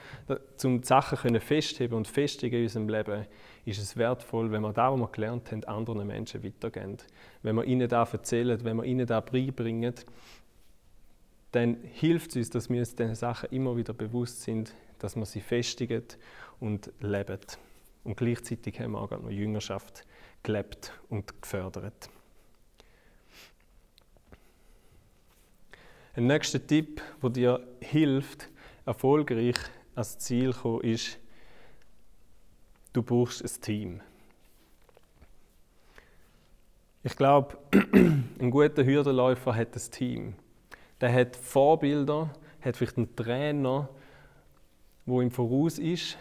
um 0.65 0.81
die 0.81 0.87
Sachen 0.87 1.41
festheben 1.41 1.97
und 1.97 2.07
festigen 2.09 2.57
in 2.57 2.63
unserem 2.65 2.89
Leben, 2.89 3.27
ist 3.65 3.81
es 3.81 3.97
wertvoll, 3.97 4.51
wenn 4.51 4.63
wir 4.63 4.73
das, 4.73 4.93
was 4.93 5.01
wir 5.01 5.09
gelernt 5.09 5.51
haben, 5.51 5.65
anderen 5.65 6.07
Menschen 6.07 6.45
weitergeben. 6.45 6.99
Wenn 7.43 7.57
wir 7.57 7.65
ihnen 7.65 7.89
das 7.89 8.13
erzählen, 8.13 8.63
wenn 8.65 8.77
wir 8.77 8.85
ihnen 8.85 9.07
das 9.07 9.25
beibringen, 9.25 9.95
dann 11.53 11.79
hilft 11.83 12.31
es 12.31 12.37
uns, 12.37 12.51
dass 12.51 12.71
wir 12.71 12.81
uns 12.81 12.95
diesen 12.95 13.15
Sachen 13.15 13.51
immer 13.51 13.77
wieder 13.77 13.93
bewusst 13.93 14.43
sind, 14.43 14.75
dass 14.99 15.17
wir 15.17 15.25
sie 15.25 15.41
festigen 15.41 16.05
und 16.59 16.93
leben. 17.01 17.39
Und 18.05 18.17
gleichzeitig 18.17 18.81
haben 18.81 18.93
wir 18.93 19.01
auch 19.01 19.11
noch 19.11 19.31
Jüngerschaft 19.31 20.07
gelebt 20.43 20.93
und 21.09 21.43
gefördert. 21.43 22.11
Ein 26.15 26.27
nächster 26.27 26.67
Tipp, 26.67 27.03
der 27.23 27.31
dir 27.31 27.69
hilft, 27.81 28.49
erfolgreich 28.85 29.57
ans 29.95 30.19
Ziel 30.19 30.53
zu 30.53 30.61
kommen, 30.61 30.81
ist, 30.83 31.19
du 32.93 33.03
brauchst 33.03 33.43
ein 33.43 33.61
Team. 33.61 34.01
Ich 37.03 37.17
glaube, 37.17 37.57
ein 37.93 38.51
guter 38.51 38.85
Hürdenläufer 38.85 39.55
hat 39.55 39.75
ein 39.75 39.91
Team. 39.91 40.35
Der 41.01 41.13
hat 41.13 41.37
Vorbilder, 41.37 42.33
hat 42.61 42.77
vielleicht 42.77 42.99
einen 42.99 43.15
Trainer, 43.17 43.89
wo 45.07 45.23
ihm 45.23 45.31
voraus 45.31 45.79
ist, 45.79 46.19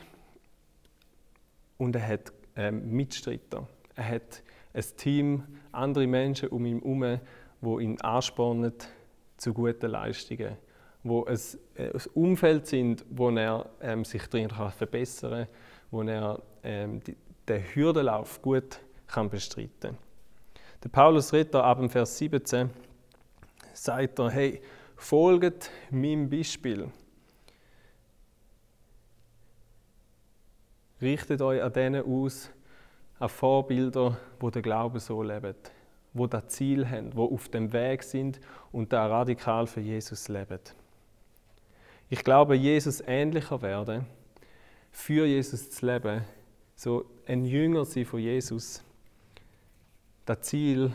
und 1.79 1.95
er 1.95 2.07
hat 2.07 2.31
ähm, 2.55 2.91
Mitstreiter. 2.91 3.67
Er 3.95 4.07
hat 4.07 4.43
ein 4.73 4.83
Team, 4.97 5.43
andere 5.71 6.05
Menschen 6.05 6.49
um 6.49 6.65
ihn 6.65 6.79
herum, 6.79 7.19
die 7.61 7.83
ihn 7.83 7.99
anspornen 8.01 8.73
zu 9.37 9.53
guten 9.53 9.89
Leistungen, 9.89 10.57
wo 11.03 11.25
es 11.25 11.55
äh, 11.75 11.91
ein 11.91 12.01
Umfeld 12.13 12.67
sind, 12.67 13.03
wo 13.09 13.29
er 13.31 13.69
ähm, 13.81 14.05
sich 14.05 14.27
drin 14.27 14.49
kann 14.49 14.71
verbessern 14.71 15.31
kann, 15.31 15.47
wo 15.89 16.01
er 16.03 16.41
ähm, 16.63 17.01
die, 17.01 17.15
den 17.47 17.63
Hürdenlauf 17.73 18.41
gut 18.41 18.79
kann 19.07 19.29
bestreiten 19.29 19.71
kann. 19.81 19.97
Der 20.83 20.89
Paulus 20.89 21.33
Ritter 21.33 21.63
ab 21.63 21.79
dem 21.79 21.89
Vers 21.89 22.17
17 22.17 22.69
sagt 23.73 24.19
er, 24.19 24.29
hey, 24.29 24.61
folget 24.95 25.71
meinem 25.89 26.29
Beispiel. 26.29 26.89
Richtet 31.01 31.41
euch 31.41 31.62
an 31.62 31.73
denen 31.73 32.03
aus, 32.05 32.49
an 33.19 33.29
Vorbilder, 33.29 34.17
wo 34.39 34.49
der 34.49 34.62
Glaube 34.62 34.99
so 34.99 35.21
lebt 35.23 35.71
wo 36.13 36.27
das 36.27 36.47
Ziel 36.47 36.89
haben, 36.89 37.15
wo 37.15 37.25
auf 37.25 37.49
dem 37.49 37.71
Weg 37.73 38.03
sind 38.03 38.39
und 38.71 38.91
da 38.93 39.07
radikal 39.07 39.67
für 39.67 39.81
Jesus 39.81 40.27
leben. 40.27 40.59
Ich 42.09 42.23
glaube, 42.23 42.55
Jesus 42.55 43.01
ähnlicher 43.05 43.62
werden, 43.62 44.05
für 44.91 45.25
Jesus 45.25 45.69
zu 45.69 45.85
leben, 45.85 46.23
so 46.75 47.05
ein 47.27 47.45
Jünger 47.45 47.85
sein 47.85 48.05
von 48.05 48.19
Jesus, 48.19 48.83
das 50.25 50.41
Ziel, 50.41 50.91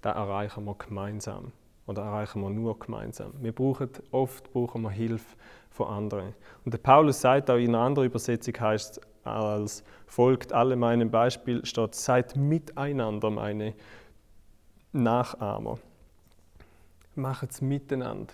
das 0.00 0.14
erreichen 0.14 0.64
wir 0.64 0.74
gemeinsam 0.74 1.52
oder 1.86 2.02
erreichen 2.02 2.42
wir 2.42 2.50
nur 2.50 2.78
gemeinsam. 2.78 3.32
Wir 3.40 3.52
brauchen 3.52 3.88
oft 4.10 4.52
brauchen 4.52 4.82
wir 4.82 4.90
Hilfe 4.90 5.36
von 5.70 5.88
anderen. 5.88 6.34
Und 6.64 6.74
der 6.74 6.78
Paulus 6.78 7.20
sagt 7.20 7.50
auch 7.50 7.56
in 7.56 7.74
einer 7.74 7.84
anderen 7.84 8.08
Übersetzung 8.08 8.54
heißt 8.58 9.00
als 9.24 9.82
folgt 10.06 10.52
alle 10.52 10.76
meinem 10.76 11.10
Beispiel 11.10 11.64
statt 11.66 11.94
seid 11.94 12.36
miteinander 12.36 13.30
meine 13.30 13.74
Nachahmer. 14.92 15.78
Macht 17.14 17.50
es 17.50 17.60
miteinander. 17.60 18.32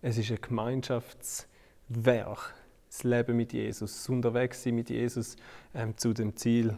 Es 0.00 0.18
ist 0.18 0.30
ein 0.30 0.38
Gemeinschaftswerk, 0.40 2.54
das 2.88 3.04
Leben 3.04 3.36
mit 3.36 3.52
Jesus, 3.52 3.94
das 3.94 4.08
Unterwegssein 4.08 4.74
mit 4.74 4.90
Jesus 4.90 5.36
ähm, 5.74 5.96
zu 5.96 6.12
dem 6.12 6.36
Ziel 6.36 6.76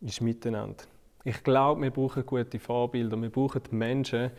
ist 0.00 0.20
miteinander. 0.20 0.84
Ich 1.24 1.42
glaube, 1.42 1.82
wir 1.82 1.90
brauchen 1.90 2.26
gute 2.26 2.58
Vorbilder, 2.58 3.20
wir 3.20 3.30
brauchen 3.30 3.62
Menschen, 3.70 4.30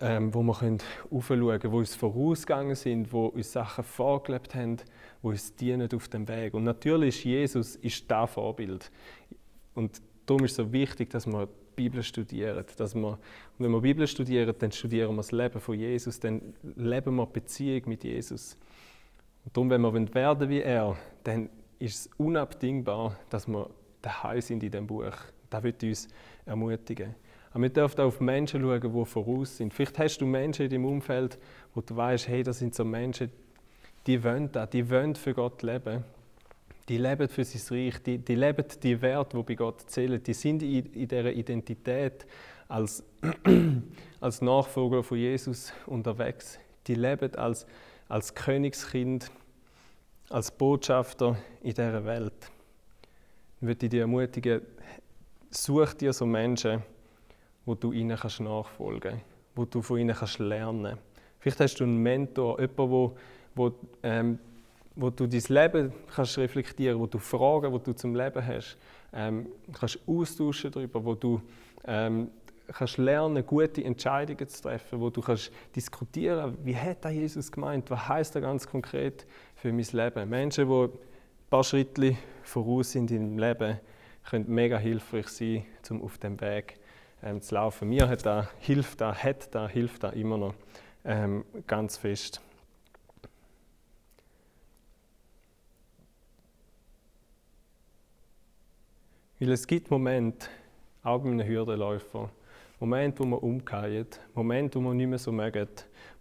ähm, 0.00 0.34
wo 0.34 0.42
wir 0.42 0.78
aufschauen 1.10 1.38
können, 1.38 1.60
die 1.60 1.68
uns 1.68 1.94
vorausgegangen 1.94 2.74
sind, 2.74 3.12
die 3.12 3.16
uns 3.16 3.52
Sachen 3.52 3.84
vorgelebt 3.84 4.54
haben, 4.54 4.76
die 4.76 5.26
uns 5.26 5.54
dienen 5.54 5.88
auf 5.94 6.08
dem 6.08 6.26
Weg. 6.28 6.54
Und 6.54 6.64
natürlich 6.64 7.18
ist 7.18 7.24
Jesus 7.24 7.76
ist 7.76 8.10
das 8.10 8.30
Vorbild. 8.30 8.90
Und 9.74 10.00
darum 10.26 10.44
ist 10.44 10.52
es 10.52 10.56
so 10.56 10.72
wichtig, 10.72 11.10
dass 11.10 11.26
wir 11.26 11.48
Bibel 11.76 12.02
studieren. 12.02 12.64
Dass 12.76 12.94
wir, 12.94 13.08
und 13.08 13.18
wenn 13.58 13.70
wir 13.70 13.80
Bibel 13.80 14.06
studieren, 14.06 14.54
dann 14.58 14.72
studieren 14.72 15.10
wir 15.10 15.18
das 15.18 15.30
Leben 15.30 15.60
von 15.60 15.78
Jesus, 15.78 16.18
dann 16.18 16.54
leben 16.62 17.14
wir 17.14 17.26
Beziehung 17.26 17.82
mit 17.86 18.02
Jesus. 18.02 18.56
Und 19.44 19.56
darum, 19.56 19.70
wenn 19.70 19.82
wir 19.82 20.14
werden 20.14 20.48
wie 20.48 20.62
er, 20.62 20.96
dann 21.22 21.50
ist 21.78 22.06
es 22.06 22.10
unabdingbar, 22.16 23.16
dass 23.30 23.46
wir 23.46 23.70
daheim 24.02 24.40
sind 24.40 24.62
in 24.62 24.70
diesem 24.70 24.86
Buch. 24.86 25.12
Das 25.50 25.62
wird 25.62 25.82
uns 25.84 26.08
ermutigen. 26.44 27.14
Aber 27.56 27.62
wir 27.62 27.70
dürfen 27.70 28.02
auch 28.02 28.08
auf 28.08 28.20
Menschen 28.20 28.60
schauen, 28.60 28.82
die 28.82 29.04
voraus 29.06 29.56
sind. 29.56 29.72
Vielleicht 29.72 29.98
hast 29.98 30.18
du 30.18 30.26
Menschen 30.26 30.66
in 30.66 30.70
deinem 30.72 30.84
Umfeld, 30.84 31.38
wo 31.74 31.80
du 31.80 31.96
weißt, 31.96 32.28
hey, 32.28 32.42
das 32.42 32.58
sind 32.58 32.74
so 32.74 32.84
Menschen, 32.84 33.32
die 34.06 34.22
wollen 34.22 34.52
das, 34.52 34.68
die 34.68 34.90
wollen 34.90 35.14
für 35.14 35.32
Gott 35.32 35.62
leben 35.62 36.04
die 36.86 36.98
leben 36.98 37.26
für 37.30 37.46
sein 37.46 37.78
Reich, 37.78 38.02
die, 38.02 38.18
die 38.18 38.34
leben 38.34 38.66
die 38.82 39.00
Werte, 39.00 39.38
die 39.38 39.42
bei 39.42 39.54
Gott 39.54 39.88
zählen, 39.90 40.22
die 40.22 40.34
sind 40.34 40.62
in, 40.62 40.84
in 40.92 41.08
dieser 41.08 41.32
Identität 41.32 42.26
als, 42.68 43.02
als 44.20 44.42
Nachfolger 44.42 45.02
von 45.02 45.16
Jesus 45.16 45.72
unterwegs. 45.86 46.58
Die 46.86 46.94
leben 46.94 47.34
als, 47.36 47.66
als 48.06 48.34
Königskind, 48.34 49.30
als 50.28 50.50
Botschafter 50.50 51.38
in 51.62 51.72
dieser 51.72 52.04
Welt. 52.04 52.50
Ich 53.62 53.66
würde 53.66 53.88
dich 53.88 53.98
ermutigen, 53.98 54.60
such 55.50 55.94
dir 55.94 56.12
so 56.12 56.26
Menschen, 56.26 56.82
wo 57.66 57.74
du 57.74 57.92
ihnen 57.92 58.16
kannst 58.16 58.40
nachfolgen 58.40 59.10
kannst, 59.10 59.24
wo 59.54 59.64
du 59.66 59.82
von 59.82 59.98
ihnen 59.98 60.16
kannst 60.16 60.38
lernen 60.38 60.96
Vielleicht 61.38 61.60
hast 61.60 61.74
du 61.76 61.84
einen 61.84 61.98
Mentor, 61.98 62.58
jemanden, 62.58 62.90
wo, 62.90 63.16
wo 63.54 63.72
ähm, 64.02 64.38
wo 64.96 65.10
du 65.10 65.26
dein 65.26 65.42
Leben 65.48 65.92
kannst 66.14 66.38
reflektieren, 66.38 66.98
wo 66.98 67.06
du 67.06 67.18
Fragen, 67.18 67.70
wo 67.70 67.78
du 67.78 67.92
zum 67.92 68.14
Leben 68.14 68.44
hast, 68.44 68.78
ähm, 69.12 69.46
kannst 69.78 69.98
austauschen 70.06 70.70
darüber, 70.70 71.04
wo 71.04 71.14
du 71.14 71.40
ähm, 71.84 72.30
kannst 72.66 72.96
lernen, 72.96 73.46
gute 73.46 73.84
Entscheidungen 73.84 74.48
zu 74.48 74.62
treffen, 74.62 74.98
wo 74.98 75.10
du 75.10 75.20
kannst 75.20 75.52
diskutieren, 75.74 76.56
wie 76.64 76.74
hat 76.74 77.04
da 77.04 77.10
Jesus 77.10 77.52
gemeint, 77.52 77.90
was 77.90 78.08
heißt 78.08 78.34
das 78.34 78.42
ganz 78.42 78.66
konkret 78.66 79.26
für 79.54 79.72
mein 79.72 79.86
Leben. 79.92 80.28
Menschen, 80.28 80.66
die 80.66 80.74
ein 80.74 80.90
paar 81.50 81.62
Schritte 81.62 82.16
voraus 82.42 82.92
sind 82.92 83.10
im 83.10 83.38
Leben, 83.38 83.78
können 84.28 84.46
mega 84.48 84.78
hilfreich 84.78 85.28
sein, 85.28 85.64
um 85.90 86.02
auf 86.02 86.18
dem 86.18 86.40
Weg 86.40 86.80
ähm, 87.22 87.40
zu 87.40 87.54
laufen. 87.54 87.88
Mir 87.88 88.08
hat 88.08 88.24
da, 88.26 88.48
hilft 88.60 89.00
da, 89.00 89.14
hat 89.14 89.54
da, 89.54 89.68
hilft 89.68 90.04
da 90.04 90.10
immer 90.10 90.38
noch 90.38 90.54
ähm, 91.04 91.44
ganz 91.66 91.96
fest. 91.96 92.40
Weil 99.38 99.52
es 99.52 99.66
gibt 99.66 99.90
Momente, 99.90 100.48
auch 101.02 101.18
bei 101.18 101.28
einem 101.28 101.46
Hürdenläufer, 101.46 102.30
Momente, 102.80 103.20
wo 103.20 103.26
man 103.26 103.38
umkehrt, 103.40 104.20
Momente, 104.34 104.78
wo 104.78 104.82
man 104.82 104.96
nicht 104.96 105.08
mehr 105.08 105.18
so 105.18 105.30
mögen, 105.30 105.68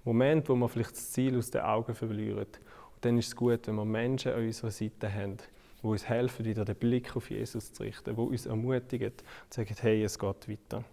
Momente, 0.04 0.50
wo 0.50 0.56
man 0.56 0.70
vielleicht 0.70 0.92
das 0.92 1.12
Ziel 1.12 1.38
aus 1.38 1.50
den 1.50 1.62
Augen 1.62 1.96
verliert. 1.96 2.60
Und 2.94 3.06
dann 3.06 3.18
ist 3.18 3.28
es 3.28 3.36
gut, 3.36 3.68
wenn 3.68 3.76
wir 3.76 3.86
Menschen 3.86 4.34
an 4.34 4.46
unserer 4.46 4.72
Seite 4.72 5.14
haben, 5.14 5.38
die 5.86 5.91
uns 5.91 6.10
helfen, 6.10 6.45
wieder 6.45 6.65
den 6.65 6.76
Blick 6.76 7.15
auf 7.15 7.30
Jesus 7.30 7.71
zu 7.71 7.84
richten, 7.84 8.15
die 8.15 8.21
uns 8.21 8.45
ermutigen 8.45 9.12
und 9.12 9.54
sagen, 9.54 9.76
hey, 9.80 10.04
es 10.04 10.17
geht 10.17 10.50
weiter. 10.50 10.84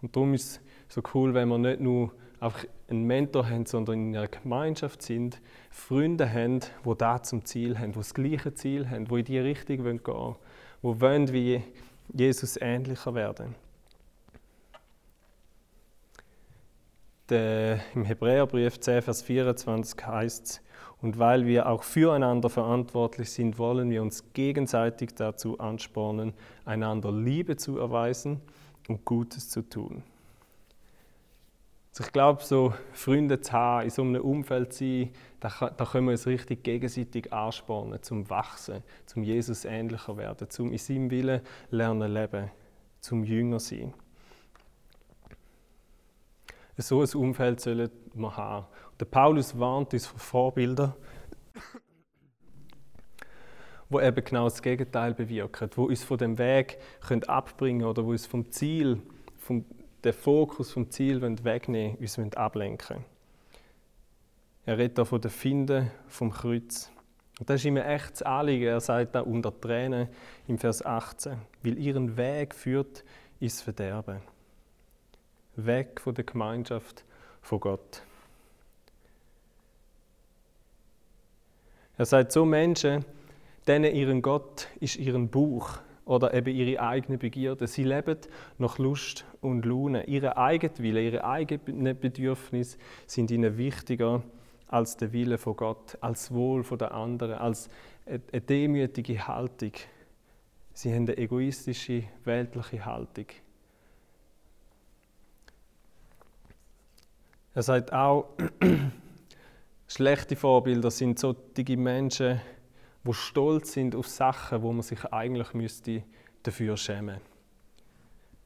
Und 0.00 0.14
darum 0.14 0.34
ist 0.34 0.60
es 0.88 0.94
so 0.94 1.02
cool, 1.14 1.34
wenn 1.34 1.48
wir 1.48 1.58
nicht 1.58 1.80
nur 1.80 2.12
einfach 2.38 2.64
einen 2.88 3.04
Mentor 3.04 3.50
haben, 3.50 3.66
sondern 3.66 4.10
in 4.10 4.16
einer 4.16 4.28
Gemeinschaft 4.28 5.02
sind, 5.02 5.40
Freunde 5.70 6.32
haben, 6.32 6.60
die 6.60 6.94
da 6.96 7.20
zum 7.22 7.44
Ziel 7.44 7.76
haben, 7.76 7.92
die 7.92 7.98
das 7.98 8.14
gleiche 8.14 8.54
Ziel 8.54 8.88
haben, 8.88 9.06
die 9.06 9.18
in 9.18 9.24
die 9.24 9.38
Richtung 9.38 9.82
gehen 9.82 10.00
wollen, 10.04 10.36
die 10.82 11.00
wollen 11.00 11.32
wie 11.32 11.62
Jesus 12.14 12.56
ähnlicher 12.60 13.14
werden. 13.14 13.56
Der, 17.28 17.80
Im 17.94 18.04
Hebräerbrief 18.04 18.80
10, 18.80 19.02
Vers 19.02 19.22
24 19.22 20.06
heißt 20.06 20.46
es, 20.46 20.60
und 21.00 21.18
weil 21.18 21.46
wir 21.46 21.68
auch 21.68 21.82
füreinander 21.82 22.50
verantwortlich 22.50 23.30
sind, 23.30 23.58
wollen 23.58 23.90
wir 23.90 24.02
uns 24.02 24.32
gegenseitig 24.32 25.14
dazu 25.14 25.58
anspornen, 25.58 26.34
einander 26.64 27.12
Liebe 27.12 27.56
zu 27.56 27.78
erweisen 27.78 28.40
und 28.88 29.04
Gutes 29.04 29.48
zu 29.48 29.62
tun. 29.62 30.02
Also 31.90 32.04
ich 32.06 32.12
glaube, 32.12 32.42
so 32.44 32.74
Freunde 32.92 33.40
zu 33.40 33.52
haben, 33.52 33.84
in 33.84 33.90
so 33.90 34.02
einem 34.02 34.22
Umfeld 34.22 34.72
zu 34.72 34.84
sein, 34.84 35.10
da, 35.40 35.70
da 35.76 35.84
können 35.84 36.06
wir 36.06 36.12
uns 36.12 36.26
richtig 36.26 36.62
gegenseitig 36.64 37.32
anspornen, 37.32 38.02
zum 38.02 38.28
Wachsen, 38.28 38.82
zum 39.06 39.22
Jesus 39.22 39.64
ähnlicher 39.64 40.16
werden, 40.16 40.50
zum 40.50 40.72
in 40.72 40.78
seinem 40.78 41.10
Willen 41.10 41.40
lernen 41.70 42.12
leben, 42.12 42.50
zum 43.00 43.24
Jünger 43.24 43.60
sein. 43.60 43.94
So 46.80 47.02
ein 47.02 47.08
Umfeld 47.14 47.60
sollen 47.60 47.90
wir 48.14 48.36
haben. 48.36 48.66
Der 49.00 49.06
Paulus 49.06 49.58
warnt 49.58 49.92
uns 49.92 50.06
vor 50.06 50.20
Vorbildern, 50.20 50.94
wo 53.88 54.00
eben 54.00 54.24
genau 54.24 54.44
das 54.44 54.62
Gegenteil 54.62 55.12
bewirken, 55.12 55.70
wo 55.74 55.84
uns 55.84 56.04
von 56.04 56.18
dem 56.18 56.38
Weg 56.38 56.78
können 57.00 57.24
abbringen 57.24 57.84
oder 57.84 58.04
wo 58.04 58.10
uns 58.10 58.26
vom 58.26 58.50
Ziel, 58.50 59.02
vom 59.38 59.64
den 60.04 60.12
Fokus 60.12 60.70
vom 60.70 60.90
Ziel 60.90 61.20
wegnehmen 61.44 61.96
uns 61.96 62.18
ablenken 62.36 63.04
Er 64.64 64.78
redet 64.78 64.98
da 64.98 65.04
von 65.04 65.20
der 65.20 65.30
Finde 65.30 65.90
vom 66.06 66.30
Kreuz. 66.30 66.90
Und 67.40 67.50
das 67.50 67.60
ist 67.60 67.64
ihm 67.64 67.76
echt 67.76 68.12
das 68.12 68.22
Anliegen. 68.22 68.66
Er 68.66 68.80
sagt 68.80 69.14
da 69.14 69.20
unter 69.20 69.58
Tränen 69.60 70.08
im 70.46 70.58
Vers 70.58 70.84
18, 70.84 71.38
weil 71.62 71.78
ihren 71.78 72.16
Weg 72.16 72.54
führt 72.54 73.04
ins 73.40 73.60
Verderben. 73.60 74.20
Weg 75.66 76.00
von 76.00 76.14
der 76.14 76.24
Gemeinschaft 76.24 77.04
von 77.42 77.60
Gott. 77.60 78.02
Er 81.96 82.06
sagt, 82.06 82.32
so 82.32 82.44
Menschen, 82.44 83.04
denen 83.66 83.94
ihren 83.94 84.22
Gott 84.22 84.68
ist 84.80 84.96
ihren 84.96 85.28
Buch 85.28 85.78
oder 86.04 86.32
eben 86.32 86.54
ihre 86.54 86.80
eigene 86.80 87.18
Begierde. 87.18 87.66
Sie 87.66 87.84
leben 87.84 88.18
nach 88.56 88.78
Lust 88.78 89.24
und 89.40 89.66
Laune. 89.66 90.04
Ihre 90.04 90.36
Eigenwille, 90.36 91.02
ihre 91.02 91.24
eigenen 91.24 91.98
Bedürfnisse 91.98 92.78
sind 93.06 93.30
ihnen 93.30 93.58
wichtiger 93.58 94.22
als 94.68 94.96
der 94.96 95.12
Wille 95.12 95.38
von 95.38 95.56
Gott, 95.56 95.98
als 96.00 96.32
Wohl 96.32 96.62
der 96.62 96.92
anderen, 96.92 97.34
als 97.34 97.68
eine 98.06 98.40
demütige 98.40 99.26
Haltung. 99.26 99.72
Sie 100.72 100.94
haben 100.94 101.02
eine 101.02 101.18
egoistische, 101.18 102.04
weltliche 102.24 102.84
Haltung. 102.84 103.26
Er 107.54 107.62
sagt 107.62 107.92
auch, 107.92 108.30
schlechte 109.88 110.36
Vorbilder 110.36 110.90
sind 110.90 111.18
solche 111.18 111.76
Menschen, 111.76 112.40
die 113.04 113.14
stolz 113.14 113.72
sind 113.72 113.94
auf 113.94 114.06
Sachen, 114.06 114.62
wo 114.62 114.72
man 114.72 114.82
sich 114.82 115.04
eigentlich 115.06 115.54
müsste 115.54 116.02
dafür 116.42 116.76
schämen 116.76 117.16
müsste. 117.16 117.38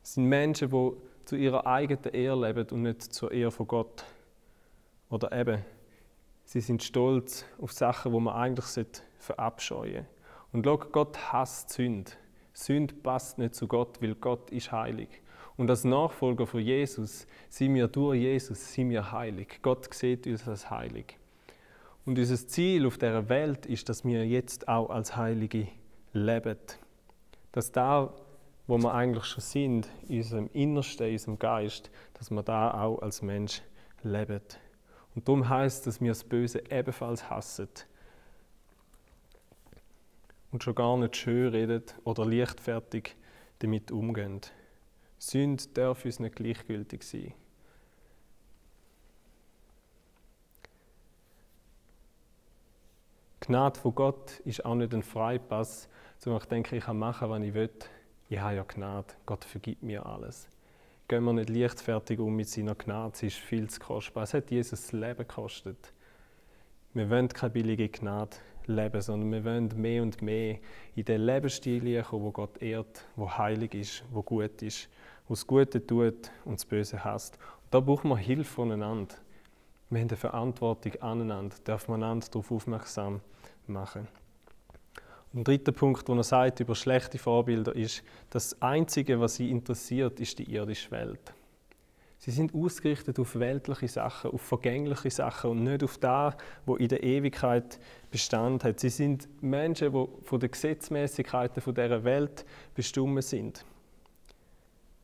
Es 0.02 0.14
sind 0.14 0.24
Menschen, 0.26 0.70
die 0.70 0.92
zu 1.24 1.36
ihrer 1.36 1.66
eigenen 1.66 2.12
Ehre 2.12 2.46
leben 2.46 2.68
und 2.70 2.82
nicht 2.82 3.02
zur 3.02 3.30
Ehre 3.30 3.50
von 3.50 3.66
Gott. 3.66 4.04
Oder 5.08 5.32
eben, 5.32 5.64
sie 6.44 6.60
sind 6.60 6.82
stolz 6.82 7.44
auf 7.60 7.72
Sachen, 7.72 8.12
wo 8.12 8.20
man 8.20 8.34
eigentlich 8.34 8.86
verabscheuen 9.18 9.92
sollte. 9.92 10.06
Und 10.52 10.64
schau, 10.64 10.78
Gott 10.78 11.32
hasst 11.32 11.70
Sünde. 11.70 12.12
Sünde 12.52 12.94
passt 12.94 13.38
nicht 13.38 13.54
zu 13.54 13.66
Gott, 13.66 14.02
weil 14.02 14.14
Gott 14.16 14.50
ist 14.50 14.72
heilig. 14.72 15.21
Und 15.56 15.70
als 15.70 15.84
Nachfolger 15.84 16.46
von 16.46 16.60
Jesus 16.60 17.26
sind 17.48 17.74
wir 17.74 17.88
durch 17.88 18.20
Jesus 18.20 18.72
sind 18.72 18.90
wir 18.90 19.12
heilig. 19.12 19.60
Gott 19.62 19.92
sieht 19.92 20.26
uns 20.26 20.48
als 20.48 20.70
heilig. 20.70 21.18
Und 22.04 22.18
unser 22.18 22.36
Ziel 22.36 22.86
auf 22.86 22.98
der 22.98 23.28
Welt 23.28 23.66
ist, 23.66 23.88
dass 23.88 24.04
wir 24.04 24.26
jetzt 24.26 24.66
auch 24.66 24.90
als 24.90 25.16
Heilige 25.16 25.68
leben. 26.12 26.58
Dass 27.52 27.70
da, 27.70 28.12
wo 28.66 28.78
wir 28.78 28.92
eigentlich 28.92 29.24
schon 29.24 29.42
sind, 29.42 29.88
in 30.08 30.18
unserem 30.18 30.50
Innersten, 30.52 31.06
in 31.06 31.12
unserem 31.12 31.38
Geist, 31.38 31.90
dass 32.14 32.30
wir 32.30 32.42
da 32.42 32.82
auch 32.82 33.00
als 33.00 33.22
Mensch 33.22 33.62
leben. 34.02 34.40
Und 35.14 35.28
darum 35.28 35.48
heißt, 35.48 35.86
dass 35.86 36.00
wir 36.00 36.10
das 36.10 36.24
Böse 36.24 36.62
ebenfalls 36.70 37.28
hassen 37.28 37.68
und 40.50 40.62
schon 40.62 40.74
gar 40.74 40.96
nicht 40.96 41.16
schön 41.16 41.48
reden 41.48 41.84
oder 42.04 42.24
leichtfertig 42.24 43.16
damit 43.60 43.90
umgehen. 43.90 44.40
Sünde 45.22 45.62
darf 45.72 46.04
uns 46.04 46.18
nicht 46.18 46.34
gleichgültig 46.34 47.04
sein. 47.04 47.32
Gnade 53.38 53.78
von 53.78 53.94
Gott 53.94 54.40
ist 54.40 54.64
auch 54.64 54.74
nicht 54.74 54.92
ein 54.92 55.04
Freipass, 55.04 55.88
sondern 56.18 56.42
ich 56.42 56.48
denke, 56.48 56.76
ich 56.76 56.84
kann 56.84 56.98
machen, 56.98 57.30
was 57.30 57.40
ich 57.40 57.54
will. 57.54 57.70
Ich 58.30 58.38
habe 58.40 58.56
ja 58.56 58.64
Gnade. 58.64 59.14
Gott 59.24 59.44
vergibt 59.44 59.84
mir 59.84 60.04
alles. 60.04 60.48
Gehen 61.06 61.22
wir 61.22 61.32
nicht 61.32 61.50
leichtfertig 61.50 62.18
um 62.18 62.34
mit 62.34 62.48
seiner 62.48 62.74
Gnade, 62.74 63.16
sie 63.16 63.28
ist 63.28 63.36
viel 63.36 63.70
zu 63.70 63.78
kostbar. 63.78 64.24
Es 64.24 64.34
hat 64.34 64.50
Jesus 64.50 64.82
das 64.82 64.92
Leben 64.92 65.18
gekostet. 65.18 65.92
Wir 66.94 67.08
wollen 67.08 67.28
keine 67.28 67.50
billige 67.50 67.88
Gnade 67.88 68.36
leben, 68.68 69.00
sondern 69.00 69.32
wir 69.32 69.44
wollen 69.44 69.70
mehr 69.80 70.02
und 70.02 70.22
mehr 70.22 70.58
in 70.94 71.04
den 71.04 71.22
Lebensstil 71.22 72.02
kommen, 72.02 72.24
wo 72.24 72.30
Gott 72.30 72.60
ehrt, 72.60 73.04
wo 73.16 73.30
heilig 73.30 73.74
ist, 73.74 74.04
wo 74.10 74.22
gut 74.22 74.62
ist, 74.62 74.88
wo 75.28 75.34
das 75.34 75.46
Gute 75.46 75.86
tut 75.86 76.30
und 76.44 76.54
das 76.54 76.64
Böse 76.64 77.04
hasst. 77.04 77.38
Und 77.64 77.74
da 77.74 77.80
brauchen 77.80 78.08
wir 78.08 78.16
Hilfe 78.16 78.44
voneinander. 78.44 79.14
Wir 79.90 80.00
haben 80.00 80.08
eine 80.08 80.16
Verantwortung 80.16 80.94
aneinander, 81.02 81.56
dürfen 81.66 81.88
wir 81.88 81.94
einander 81.94 82.26
darauf 82.30 82.50
aufmerksam 82.50 83.20
machen. 83.66 84.08
Und 85.32 85.40
ein 85.40 85.44
dritter 85.44 85.72
Punkt, 85.72 86.06
den 86.08 86.18
er 86.18 86.24
sagt 86.24 86.60
über 86.60 86.74
schlechte 86.74 87.18
Vorbilder, 87.18 87.74
ist, 87.74 88.02
das 88.30 88.60
Einzige, 88.60 89.20
was 89.20 89.36
sie 89.36 89.50
interessiert, 89.50 90.20
ist 90.20 90.38
die 90.38 90.52
irdische 90.52 90.90
Welt. 90.90 91.34
Sie 92.24 92.30
sind 92.30 92.54
ausgerichtet 92.54 93.18
auf 93.18 93.36
weltliche 93.36 93.88
Sachen, 93.88 94.30
auf 94.30 94.42
vergängliche 94.42 95.10
Sachen 95.10 95.50
und 95.50 95.64
nicht 95.64 95.82
auf 95.82 95.98
das, 95.98 96.36
wo 96.64 96.76
in 96.76 96.86
der 96.86 97.02
Ewigkeit 97.02 97.80
Bestand 98.12 98.62
hat. 98.62 98.78
Sie 98.78 98.90
sind 98.90 99.28
Menschen, 99.42 99.92
die 99.92 100.06
von 100.22 100.38
den 100.38 100.52
Gesetzmäßigkeiten 100.52 101.74
dieser 101.74 102.04
Welt 102.04 102.46
bestimmt 102.76 103.24
sind. 103.24 103.64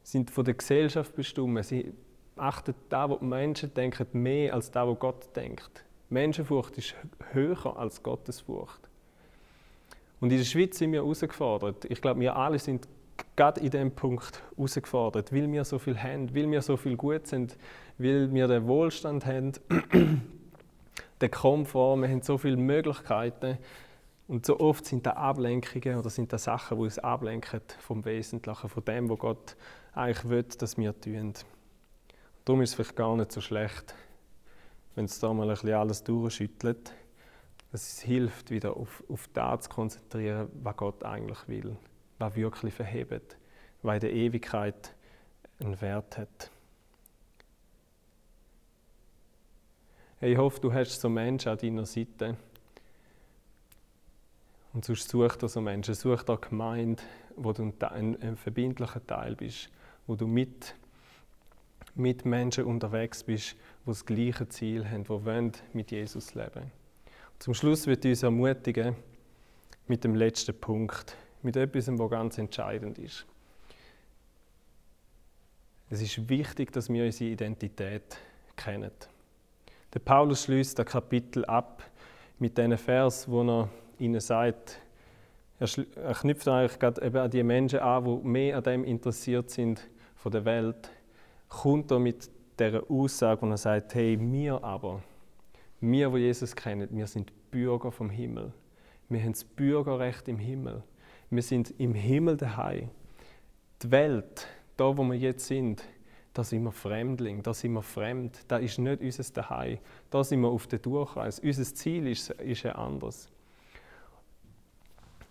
Sie 0.05 0.13
sind 0.13 0.31
von 0.31 0.45
der 0.45 0.55
Gesellschaft 0.55 1.13
bestimmt. 1.17 1.65
Sie 1.65 1.93
achtet 2.37 2.77
da, 2.89 3.11
was 3.11 3.21
Menschen 3.21 3.75
denken, 3.75 4.07
mehr 4.13 4.55
als 4.55 4.71
da, 4.71 4.87
was 4.87 5.01
Gott 5.01 5.35
denkt. 5.35 5.85
Menschenfurcht 6.11 6.79
ist 6.79 6.95
höher 7.33 7.77
als 7.77 8.01
Gottesfurcht. 8.01 8.89
Und 10.21 10.31
in 10.31 10.39
der 10.39 10.45
Schweiz 10.45 10.79
sind 10.79 10.93
wir 10.93 11.01
herausgefordert. 11.01 11.85
Ich 11.87 12.01
glaube, 12.01 12.21
wir 12.21 12.37
alle 12.37 12.61
sind 12.61 12.87
gerade 13.39 13.61
in 13.61 13.71
diesem 13.71 13.93
Punkt 13.93 14.43
herausgefordert, 14.57 15.33
weil 15.33 15.51
wir 15.51 15.65
so 15.65 15.79
viel 15.79 15.97
haben, 15.97 16.35
weil 16.35 16.51
wir 16.51 16.61
so 16.61 16.77
viel 16.77 16.97
gut 16.97 17.29
sind, 17.29 17.57
weil 17.97 18.35
wir 18.35 18.49
den 18.49 18.67
Wohlstand 18.67 19.25
haben, 19.27 19.53
den 21.21 21.31
Komfort, 21.31 21.97
wir 21.99 22.09
haben 22.09 22.23
so 22.23 22.37
viele 22.37 22.57
Möglichkeiten. 22.57 23.59
Und 24.27 24.45
so 24.45 24.59
oft 24.59 24.85
sind 24.85 25.07
da 25.07 25.13
Ablenkungen 25.13 25.99
oder 25.99 26.11
sind 26.11 26.33
da 26.33 26.39
Sachen, 26.39 26.79
die 26.79 26.85
uns 26.85 26.99
ablenken 26.99 27.61
vom 27.79 28.05
Wesentlichen, 28.05 28.69
von 28.69 28.85
dem, 28.85 29.09
was 29.09 29.19
Gott 29.19 29.57
eigentlich 29.95 30.29
will, 30.29 30.43
dass 30.43 30.77
wir 30.77 31.01
tun. 31.01 31.33
Darum 32.45 32.61
ist 32.61 32.71
es 32.71 32.75
vielleicht 32.75 32.97
gar 32.97 33.17
nicht 33.17 33.31
so 33.31 33.41
schlecht, 33.41 33.95
wenn 34.97 35.05
es 35.05 35.21
da 35.21 35.33
mal 35.33 35.45
ein 35.45 35.51
bisschen 35.51 35.75
alles 35.75 36.03
durchschüttelt. 36.03 36.93
Es 37.71 38.01
hilft, 38.01 38.51
wieder 38.51 38.77
auf, 38.77 39.05
auf 39.09 39.29
das 39.33 39.63
zu 39.63 39.71
konzentrieren, 39.71 40.49
was 40.63 40.77
Gott 40.77 41.05
eigentlich 41.05 41.47
will, 41.47 41.77
was 42.19 42.35
wirklich 42.37 42.75
verhebt, 42.75 43.37
was 43.83 43.95
in 43.95 44.01
der 44.01 44.13
Ewigkeit 44.13 44.95
einen 45.61 45.81
Wert 45.81 46.19
hat. 46.19 46.51
Ich 50.21 50.37
hoffe, 50.37 50.61
du 50.61 50.73
hast 50.73 51.01
so 51.01 51.09
Menschen 51.09 51.51
an 51.51 51.59
deiner 51.59 51.87
Seite. 51.87 52.37
Und 54.73 54.85
sonst 54.85 55.09
such 55.09 55.37
dir 55.37 55.49
so 55.49 55.61
Menschen, 55.61 55.95
such 55.95 56.25
dir 56.25 56.37
Gemeinde, 56.37 57.03
wo 57.37 57.53
du 57.53 57.73
ein, 57.81 58.21
ein 58.21 58.37
verbindlicher 58.37 59.05
Teil 59.07 59.37
bist, 59.37 59.71
wo 60.07 60.17
du 60.17 60.27
mit, 60.27 60.75
mit 61.95 62.25
Menschen 62.25 62.65
unterwegs 62.65 63.23
bist, 63.23 63.53
die 63.53 63.87
das 63.87 64.05
gleiche 64.05 64.49
Ziel 64.49 64.89
haben, 64.89 65.05
die 65.05 65.09
wollen 65.09 65.53
mit 65.73 65.91
Jesus 65.93 66.35
leben. 66.35 66.71
Zum 67.39 67.55
Schluss 67.55 67.87
wird 67.87 68.05
uns 68.05 68.25
ermutigen 68.25 68.97
mit 69.87 70.03
dem 70.03 70.17
letzten 70.17 70.59
Punkt, 70.59 71.17
mit 71.43 71.57
etwas, 71.57 71.89
was 71.89 72.11
ganz 72.11 72.39
entscheidend 72.39 72.99
ist. 72.99 73.27
Es 75.91 76.03
ist 76.03 76.29
wichtig, 76.29 76.73
dass 76.73 76.89
wir 76.89 77.05
unsere 77.05 77.31
Identität 77.31 78.19
kennen. 78.57 78.91
Der 79.95 80.01
Paulus 80.01 80.45
schließt 80.45 80.79
das 80.79 80.87
Kapitel 80.87 81.45
ab 81.47 81.83
mit 82.39 82.59
diesen 82.59 82.77
Vers, 82.77 83.29
wo 83.29 83.43
er 83.43 83.69
ihnen 83.99 84.21
sagt, 84.21 84.81
er, 85.59 86.15
knüpft 86.15 86.47
eigentlich 86.47 86.79
gerade 86.79 87.05
eben 87.05 87.17
an 87.17 87.31
die 87.31 87.43
Menschen 87.43 87.81
an, 87.81 88.05
die 88.05 88.29
mehr 88.29 88.59
an 88.59 88.63
dem 88.63 88.85
interessiert 88.85 89.51
sind 89.51 89.89
von 90.15 90.31
der 90.31 90.45
Welt, 90.45 90.91
kommt 91.49 91.91
er 91.91 91.99
mit 91.99 92.31
dieser 92.59 92.89
Aussage, 92.91 93.43
wo 93.43 93.47
er 93.47 93.57
sagt, 93.57 93.95
hey, 93.95 94.19
wir 94.21 94.63
aber, 94.63 95.03
wir, 95.81 96.11
die 96.11 96.19
Jesus 96.19 96.55
kennen, 96.55 96.89
wir 96.91 97.07
sind 97.07 97.33
Bürger 97.51 97.91
vom 97.91 98.11
Himmel. 98.11 98.53
Wir 99.09 99.23
haben 99.23 99.33
das 99.33 99.45
Bürgerrecht 99.45 100.29
im 100.29 100.39
Himmel. 100.39 100.83
Wir 101.31 101.43
sind 101.43 101.75
im 101.79 101.95
Himmel 101.95 102.37
daheim. 102.37 102.91
Die 103.83 103.91
Welt, 103.91 104.47
da 104.77 104.97
wo 104.97 105.05
wir 105.05 105.17
jetzt 105.17 105.47
sind, 105.47 105.85
da 106.33 106.45
sind 106.45 106.63
wir 106.63 106.73
Fremdling, 106.73 107.43
da 107.43 107.53
sind 107.53 107.73
wir 107.73 107.83
fremd, 107.83 108.39
da 108.49 108.59
ist 108.59 108.79
nicht 108.79 109.03
unser 109.03 109.33
Daheim, 109.33 109.79
da 110.11 110.23
sind 110.23 110.41
wir 110.41 110.49
auf 110.49 110.67
der 110.67 110.79
Durchreise. 110.79 111.43
Unser 111.43 111.65
Ziel 111.75 112.07
ist, 112.07 112.31
ist 112.31 112.65
ein 112.65 112.73
anderes. 112.73 113.29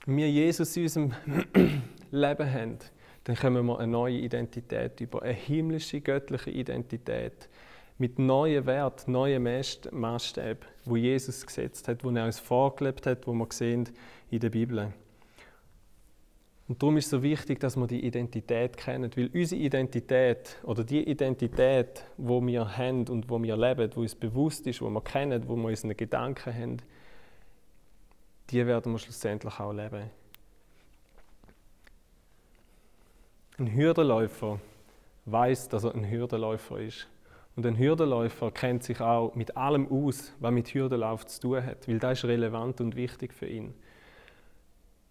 Wenn 0.05 0.17
wir 0.17 0.29
Jesus 0.29 0.75
in 0.75 0.83
unserem 0.83 1.13
Leben 2.12 2.53
haben, 2.53 2.77
dann 3.23 3.36
kommen 3.36 3.65
wir 3.65 3.79
eine 3.79 3.91
neue 3.91 4.17
Identität 4.17 5.01
über, 5.01 5.23
eine 5.23 5.33
himmlische, 5.33 5.99
göttliche 6.01 6.51
Identität 6.51 7.49
mit 7.97 8.19
neuen 8.19 8.65
Werten, 8.65 9.12
neuen 9.12 9.43
Maßstäben, 9.91 10.67
wo 10.86 10.95
Jesus 10.95 11.45
gesetzt 11.45 11.88
hat, 11.88 12.03
wo 12.03 12.12
er 12.12 12.25
uns 12.25 12.39
vorgelebt 12.39 13.05
hat, 13.05 13.25
wo 13.25 13.33
wir 13.33 13.47
sehen 13.49 13.89
in 14.29 14.39
der 14.39 14.49
Bibel. 14.49 14.93
Und 16.67 16.84
darum 16.84 16.97
ist 16.97 17.06
es 17.06 17.12
so 17.12 17.23
wichtig, 17.23 17.60
dass 17.62 17.77
wir 17.77 17.88
die 17.88 18.06
Identität 18.06 18.75
kennen, 18.75 19.10
weil 19.15 19.30
unsere 19.34 19.62
Identität 19.62 20.58
oder 20.63 20.84
die 20.84 21.08
Identität, 21.10 22.03
wo 22.17 22.45
wir 22.45 22.77
haben 22.77 23.08
und 23.08 23.30
wo 23.30 23.41
wir 23.41 23.56
leben, 23.56 23.89
wo 23.95 24.01
uns 24.01 24.15
bewusst 24.15 24.67
ist, 24.67 24.82
wo 24.82 24.89
wir 24.89 25.01
kennen, 25.01 25.47
wo 25.47 25.56
wir 25.56 25.69
unsere 25.69 25.95
Gedanken 25.95 26.53
haben, 26.53 26.77
die 28.49 28.65
werden 28.65 28.91
wir 28.91 28.99
schlussendlich 28.99 29.60
auch 29.60 29.71
leben. 29.71 30.10
Ein 33.58 33.73
Hürdenläufer 33.73 34.60
weiß, 35.25 35.69
dass 35.69 35.84
er 35.84 35.95
ein 35.95 36.10
Hürdenläufer 36.10 36.80
ist. 36.80 37.08
Und 37.56 37.65
ein 37.65 37.77
Hürdenläufer 37.77 38.51
kennt 38.51 38.84
sich 38.84 39.01
auch 39.01 39.34
mit 39.36 39.58
allem 39.58 39.88
aus, 39.91 40.32
was 40.39 40.51
mit 40.51 40.73
Hürdenlauf 40.73 41.25
zu 41.25 41.41
tun 41.41 41.65
hat, 41.65 41.88
weil 41.88 41.97
das 41.97 42.19
ist 42.19 42.25
relevant 42.25 42.82
und 42.82 42.95
wichtig 42.95 43.34
für 43.34 43.47
ihn. 43.47 43.73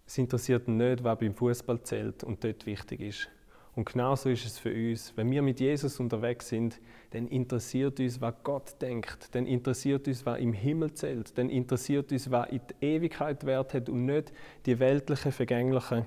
Es 0.07 0.17
interessiert 0.17 0.67
ihn 0.69 0.77
nicht, 0.77 1.03
was 1.03 1.19
beim 1.19 1.35
Fußball 1.35 1.81
zählt 1.83 2.23
und 2.23 2.41
dort 2.41 2.65
wichtig 2.65 3.01
ist. 3.01 3.29
Und 3.75 3.85
genauso 3.91 4.29
ist 4.29 4.45
es 4.45 4.57
für 4.57 4.73
uns. 4.73 5.13
Wenn 5.15 5.29
wir 5.29 5.41
mit 5.43 5.59
Jesus 5.59 5.99
unterwegs 5.99 6.47
sind, 6.47 6.79
dann 7.11 7.27
interessiert 7.27 7.99
uns, 7.99 8.19
was 8.19 8.33
Gott 8.43 8.81
denkt. 8.81 9.35
Dann 9.35 9.45
interessiert 9.45 10.07
uns, 10.07 10.25
was 10.25 10.39
im 10.39 10.53
Himmel 10.53 10.93
zählt. 10.93 11.37
Dann 11.37 11.49
interessiert 11.49 12.11
uns, 12.11 12.31
was 12.31 12.49
in 12.49 12.61
die 12.81 12.85
Ewigkeit 12.85 13.45
Wert 13.45 13.75
hat 13.75 13.89
und 13.89 14.05
nicht 14.05 14.31
die 14.65 14.79
weltlichen, 14.79 15.31
vergänglichen 15.31 16.05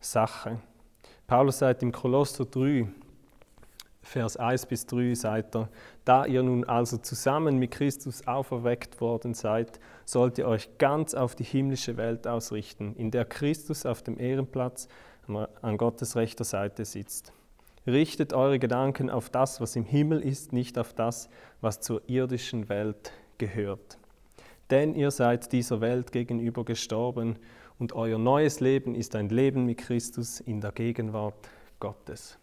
Sachen. 0.00 0.60
Paulus 1.26 1.58
sagt 1.58 1.82
im 1.82 1.92
Kolosser 1.92 2.46
3, 2.46 2.88
Vers 4.04 4.36
1 4.36 4.66
bis 4.66 4.86
3 4.86 5.14
sagt 5.14 5.56
er, 5.56 5.68
da 6.04 6.26
ihr 6.26 6.42
nun 6.42 6.64
also 6.64 6.98
zusammen 6.98 7.58
mit 7.58 7.70
Christus 7.72 8.26
auferweckt 8.26 9.00
worden 9.00 9.34
seid, 9.34 9.80
sollt 10.04 10.38
ihr 10.38 10.46
euch 10.46 10.76
ganz 10.78 11.14
auf 11.14 11.34
die 11.34 11.44
himmlische 11.44 11.96
Welt 11.96 12.26
ausrichten, 12.26 12.94
in 12.96 13.10
der 13.10 13.24
Christus 13.24 13.86
auf 13.86 14.02
dem 14.02 14.18
Ehrenplatz 14.18 14.88
an 15.62 15.78
Gottes 15.78 16.16
rechter 16.16 16.44
Seite 16.44 16.84
sitzt. 16.84 17.32
Richtet 17.86 18.32
eure 18.32 18.58
Gedanken 18.58 19.10
auf 19.10 19.30
das, 19.30 19.60
was 19.60 19.74
im 19.74 19.84
Himmel 19.84 20.20
ist, 20.20 20.52
nicht 20.52 20.78
auf 20.78 20.92
das, 20.92 21.28
was 21.60 21.80
zur 21.80 22.02
irdischen 22.06 22.68
Welt 22.68 23.12
gehört. 23.38 23.98
Denn 24.70 24.94
ihr 24.94 25.10
seid 25.10 25.52
dieser 25.52 25.80
Welt 25.80 26.12
gegenüber 26.12 26.64
gestorben 26.64 27.36
und 27.78 27.94
euer 27.94 28.18
neues 28.18 28.60
Leben 28.60 28.94
ist 28.94 29.16
ein 29.16 29.28
Leben 29.28 29.66
mit 29.66 29.78
Christus 29.78 30.40
in 30.40 30.60
der 30.60 30.72
Gegenwart 30.72 31.34
Gottes. 31.80 32.38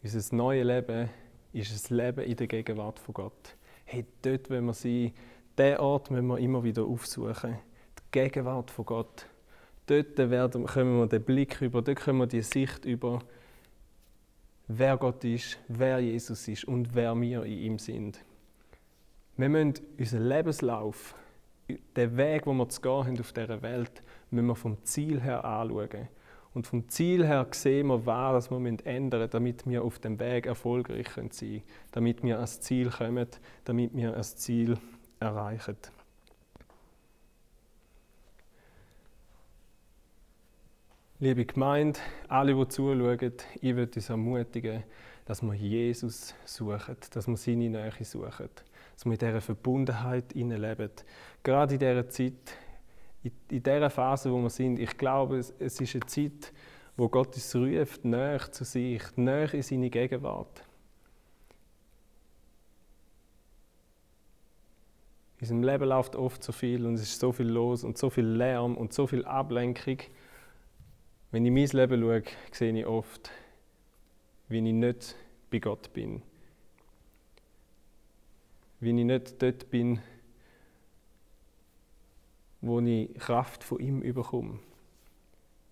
Unser 0.00 0.36
neues 0.36 0.64
Leben 0.64 1.10
ist 1.52 1.90
ein 1.90 1.96
Leben 1.96 2.20
in 2.20 2.36
der 2.36 2.46
Gegenwart 2.46 3.00
von 3.00 3.14
Gott. 3.14 3.56
Hey, 3.84 4.06
dort 4.22 4.48
wenn 4.48 4.66
wir 4.66 4.72
sein, 4.72 5.12
diesen 5.58 5.78
Ort 5.78 6.12
müssen 6.12 6.26
wir 6.28 6.38
immer 6.38 6.62
wieder 6.62 6.84
aufsuchen. 6.84 7.58
Die 7.98 8.02
Gegenwart 8.12 8.70
von 8.70 8.86
Gott. 8.86 9.26
Dort 9.86 10.16
werden, 10.16 10.66
kommen 10.66 11.00
wir 11.00 11.08
den 11.08 11.24
Blick 11.24 11.60
über, 11.60 11.82
dort 11.82 11.98
kommen 11.98 12.20
wir 12.20 12.26
die 12.28 12.42
Sicht 12.42 12.84
über, 12.84 13.18
wer 14.68 14.96
Gott 14.98 15.24
ist, 15.24 15.58
wer 15.66 15.98
Jesus 15.98 16.46
ist 16.46 16.64
und 16.64 16.94
wer 16.94 17.20
wir 17.20 17.42
in 17.42 17.58
ihm 17.58 17.78
sind. 17.80 18.20
Wir 19.36 19.48
müssen 19.48 19.74
unseren 19.98 20.28
Lebenslauf, 20.28 21.16
den 21.96 22.16
Weg, 22.16 22.46
wo 22.46 22.52
wir 22.52 22.68
zu 22.68 22.80
gehen 22.80 23.04
haben 23.04 23.18
auf 23.18 23.32
dieser 23.32 23.62
Welt, 23.62 24.02
müssen 24.30 24.46
wir 24.46 24.54
vom 24.54 24.84
Ziel 24.84 25.20
her 25.20 25.44
anschauen. 25.44 26.08
Und 26.54 26.66
vom 26.66 26.88
Ziel 26.88 27.26
her 27.26 27.46
sehen 27.50 27.88
wir, 27.88 28.06
was 28.06 28.50
wir 28.50 28.56
ändern 28.86 29.20
müssen, 29.20 29.30
damit 29.30 29.66
wir 29.66 29.84
auf 29.84 29.98
dem 29.98 30.18
Weg 30.18 30.46
erfolgreich 30.46 31.08
sein 31.10 31.30
können, 31.30 31.62
damit 31.92 32.22
wir 32.22 32.36
ans 32.36 32.60
Ziel 32.60 32.90
kommen, 32.90 33.28
damit 33.64 33.94
wir 33.94 34.12
das 34.12 34.36
Ziel 34.36 34.78
erreichen. 35.20 35.76
Liebe 41.20 41.44
Gemeinde, 41.44 41.98
alle, 42.28 42.54
die 42.54 42.68
zuschauen, 42.68 43.32
ich 43.60 43.74
würde 43.74 43.96
uns 43.96 44.08
ermutigen, 44.08 44.84
dass 45.24 45.42
wir 45.42 45.52
Jesus 45.52 46.32
suchen, 46.44 46.96
dass 47.10 47.26
wir 47.26 47.36
seine 47.36 47.68
Nähe 47.68 47.92
suchen, 48.02 48.48
dass 48.94 49.04
wir 49.04 49.12
in 49.12 49.18
dieser 49.18 49.40
Verbundenheit 49.40 50.32
leben. 50.34 50.90
Gerade 51.42 51.74
in 51.74 51.80
dieser 51.80 52.08
Zeit, 52.08 52.56
in, 53.22 53.32
in 53.50 53.62
dieser 53.62 53.90
Phase, 53.90 54.32
wo 54.32 54.38
wir 54.38 54.50
sind, 54.50 54.78
ich 54.78 54.96
glaube, 54.96 55.38
es, 55.38 55.52
es 55.58 55.80
ist 55.80 55.94
eine 55.94 56.06
Zeit, 56.06 56.52
wo 56.96 57.08
Gott 57.08 57.34
uns 57.34 57.54
ruft, 57.54 58.04
näher 58.04 58.50
zu 58.50 58.64
sich, 58.64 59.02
näher 59.16 59.52
in 59.54 59.62
seine 59.62 59.90
Gegenwart. 59.90 60.64
In 65.38 65.42
unserem 65.42 65.62
Leben 65.62 65.88
läuft 65.88 66.16
oft 66.16 66.42
so 66.42 66.50
viel 66.50 66.84
und 66.84 66.94
es 66.94 67.02
ist 67.02 67.20
so 67.20 67.30
viel 67.30 67.46
los 67.46 67.84
und 67.84 67.96
so 67.96 68.10
viel 68.10 68.26
Lärm 68.26 68.76
und 68.76 68.92
so 68.92 69.06
viel 69.06 69.24
Ablenkung. 69.24 69.98
Wenn 71.30 71.46
ich 71.46 71.52
mein 71.52 71.80
Leben 71.80 72.00
schaue, 72.00 72.22
sehe 72.50 72.76
ich 72.76 72.86
oft, 72.86 73.30
wie 74.48 74.58
ich 74.58 74.74
nicht 74.74 75.14
bei 75.50 75.60
Gott 75.60 75.92
bin. 75.92 76.22
Wie 78.80 78.88
ich 78.88 79.04
nicht 79.04 79.40
dort 79.40 79.70
bin, 79.70 80.00
wo 82.60 82.80
ich 82.80 83.14
Kraft 83.14 83.62
von 83.62 83.80
ihm 83.80 84.02
überkomme, 84.02 84.58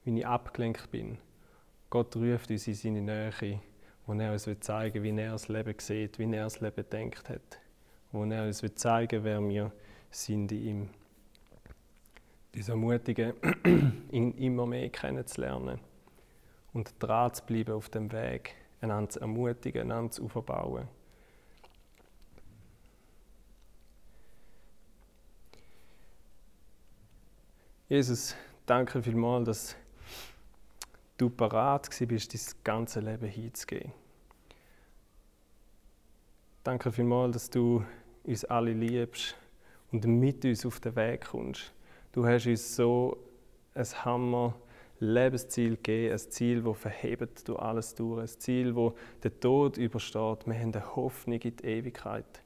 wie 0.04 0.18
ich 0.18 0.26
abgelenkt 0.26 0.90
bin. 0.90 1.18
Gott 1.90 2.14
ruft 2.16 2.50
uns 2.50 2.66
in 2.66 2.74
seine 2.74 3.02
Nähe, 3.02 3.60
wo 4.06 4.14
er 4.14 4.32
uns 4.32 4.48
zeigen 4.60 5.02
will, 5.02 5.16
wie 5.16 5.20
er 5.20 5.32
das 5.32 5.48
Leben 5.48 5.74
sieht, 5.78 6.18
wie 6.18 6.32
er 6.32 6.44
das 6.44 6.60
Leben 6.60 6.84
denkt 6.90 7.28
hat, 7.28 7.60
wo 8.12 8.24
er 8.24 8.44
uns 8.44 8.64
zeigen 8.74 9.24
will, 9.24 9.32
wer 9.32 9.48
wir 9.48 9.72
sind 10.10 10.52
in 10.52 10.66
ihm. 10.66 10.88
Uns 12.54 12.68
ermutigen, 12.68 13.34
ihn 14.10 14.32
immer 14.32 14.66
mehr 14.66 14.88
kennenzulernen 14.88 15.80
und 16.72 16.94
dran 16.98 17.34
zu 17.34 17.44
bleiben 17.44 17.74
auf 17.74 17.88
dem 17.88 18.10
Weg, 18.12 18.54
einander 18.80 19.10
zu 19.10 19.20
ermutigen, 19.20 19.82
einander 19.82 20.12
zu 20.12 20.24
aufbauen. 20.24 20.88
Jesus, 27.88 28.34
danke 28.66 29.00
vielmals, 29.00 29.46
dass 29.46 29.76
du 31.16 31.30
parat 31.30 31.88
bist, 32.08 32.34
dein 32.34 32.40
ganze 32.64 32.98
Leben 32.98 33.28
hinzugeben. 33.28 33.92
Danke 36.64 36.90
vielmals, 36.90 37.32
dass 37.34 37.50
du 37.50 37.84
uns 38.24 38.44
alle 38.44 38.72
liebst 38.72 39.36
und 39.92 40.04
mit 40.04 40.44
uns 40.44 40.66
auf 40.66 40.80
den 40.80 40.96
Weg 40.96 41.26
kommst. 41.26 41.72
Du 42.10 42.26
hast 42.26 42.46
uns 42.46 42.74
so 42.74 43.18
ein 43.72 43.86
Hammer 44.04 44.56
Lebensziel 44.98 45.76
gegeben, 45.76 46.14
ein 46.14 46.18
Ziel, 46.18 46.62
das 46.62 46.78
verhebt 46.78 47.46
du 47.46 47.54
alles 47.54 47.94
durch, 47.94 48.20
ein 48.20 48.40
Ziel, 48.40 48.74
wo 48.74 48.96
der 49.22 49.38
Tod 49.38 49.76
übersteht. 49.76 50.44
Wir 50.44 50.54
haben 50.54 50.74
eine 50.74 50.96
Hoffnung 50.96 51.38
in 51.38 51.54
die 51.54 51.64
Ewigkeit. 51.64 52.42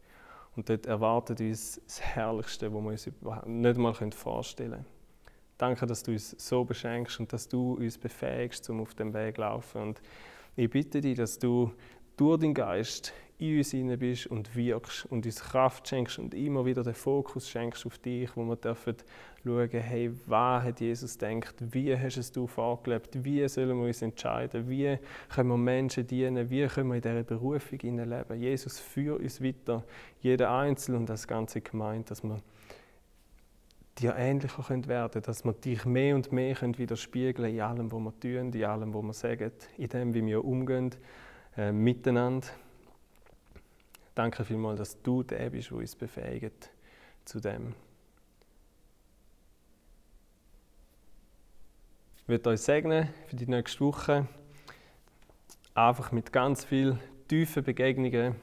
Und 0.54 0.68
dort 0.68 0.84
erwartet 0.84 1.40
uns 1.40 1.80
das 1.86 2.02
Herrlichste, 2.02 2.70
was 2.74 2.82
wir 2.82 2.90
uns 2.90 3.46
nicht 3.46 3.78
mal 3.78 3.94
vorstellen 3.94 4.72
können. 4.72 4.99
Danke, 5.60 5.84
dass 5.84 6.02
du 6.02 6.12
uns 6.12 6.34
so 6.38 6.64
beschenkst 6.64 7.20
und 7.20 7.30
dass 7.34 7.46
du 7.46 7.74
uns 7.74 7.98
befähigst, 7.98 8.70
um 8.70 8.80
auf 8.80 8.94
dem 8.94 9.12
Weg 9.12 9.34
zu 9.34 9.42
laufen. 9.42 9.82
Und 9.82 10.00
ich 10.56 10.70
bitte 10.70 11.02
dich, 11.02 11.18
dass 11.18 11.38
du 11.38 11.70
durch 12.16 12.40
den 12.40 12.54
Geist 12.54 13.12
in 13.36 13.58
uns 13.58 13.70
hinein 13.70 13.98
bist 13.98 14.26
und 14.28 14.56
wirkst 14.56 15.04
und 15.04 15.26
uns 15.26 15.38
Kraft 15.38 15.86
schenkst 15.86 16.18
und 16.18 16.32
immer 16.32 16.64
wieder 16.64 16.82
den 16.82 16.94
Fokus 16.94 17.46
schenkst 17.46 17.84
auf 17.84 17.98
dich, 17.98 18.34
wo 18.36 18.44
wir 18.44 18.56
dürfen 18.56 18.96
schauen, 19.44 19.68
hey, 19.70 20.10
was 20.24 20.64
hat 20.64 20.80
Jesus 20.80 21.18
gedacht, 21.18 21.56
wie 21.58 21.94
hast 21.94 22.16
es 22.16 22.32
du 22.32 22.46
vorgelebt, 22.46 23.22
wie 23.22 23.46
sollen 23.46 23.78
wir 23.78 23.86
uns 23.86 24.00
entscheiden, 24.00 24.66
wie 24.66 24.96
können 25.28 25.50
wir 25.50 25.58
Menschen 25.58 26.06
dienen, 26.06 26.48
wie 26.48 26.66
können 26.68 26.88
wir 26.88 26.96
in 26.96 27.02
dieser 27.02 27.22
Berufung 27.22 27.78
leben. 27.80 28.40
Jesus, 28.40 28.80
führ 28.80 29.20
uns 29.20 29.42
weiter, 29.42 29.84
jeder 30.22 30.50
Einzelne 30.52 30.96
und 30.96 31.10
das 31.10 31.28
ganze 31.28 31.60
Gemeinde, 31.60 32.08
dass 32.08 32.22
wir 32.22 32.40
dir 33.98 34.14
ähnlicher 34.16 34.68
werden 34.68 35.10
können, 35.10 35.24
dass 35.24 35.44
wir 35.44 35.52
dich 35.52 35.84
mehr 35.84 36.14
und 36.14 36.32
mehr 36.32 36.56
widerspiegeln 36.60 37.54
in 37.54 37.60
allem, 37.60 37.90
was 37.92 38.00
wir 38.00 38.20
tun, 38.20 38.52
in 38.52 38.64
allem, 38.64 38.94
was 38.94 39.02
wir 39.02 39.12
sagen, 39.12 39.52
in 39.76 39.88
dem, 39.88 40.14
wie 40.14 40.24
wir 40.24 40.44
umgehen 40.44 40.94
äh, 41.56 41.72
miteinander. 41.72 42.48
Danke 44.14 44.44
vielmals, 44.44 44.78
dass 44.78 45.02
du 45.02 45.22
der 45.22 45.50
bist, 45.50 45.70
der 45.70 45.78
uns 45.78 45.96
befähigt 45.96 46.70
zu 47.24 47.40
dem. 47.40 47.74
Ich 52.16 52.28
werde 52.28 52.50
euch 52.50 52.60
segnen 52.60 53.08
für 53.26 53.36
die 53.36 53.46
nächste 53.46 53.80
Woche. 53.80 54.26
Einfach 55.74 56.12
mit 56.12 56.32
ganz 56.32 56.64
viel 56.64 56.98
tiefen 57.28 57.64
Begegnungen 57.64 58.36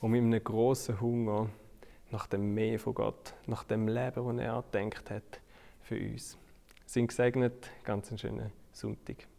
und 0.00 0.10
mit 0.10 0.22
einem 0.22 0.42
großen 0.42 1.00
Hunger 1.00 1.48
nach 2.10 2.26
dem 2.26 2.54
Mehr 2.54 2.78
von 2.78 2.94
Gott, 2.94 3.34
nach 3.46 3.64
dem 3.64 3.88
Leben, 3.88 4.36
das 4.36 4.46
er 4.46 4.62
denkt 4.72 5.10
hat 5.10 5.40
für 5.82 5.98
uns. 5.98 6.36
Sind 6.86 7.08
gesegnet, 7.08 7.70
ganz 7.84 8.08
einen 8.08 8.18
schönen 8.18 8.52
Sonntag. 8.72 9.29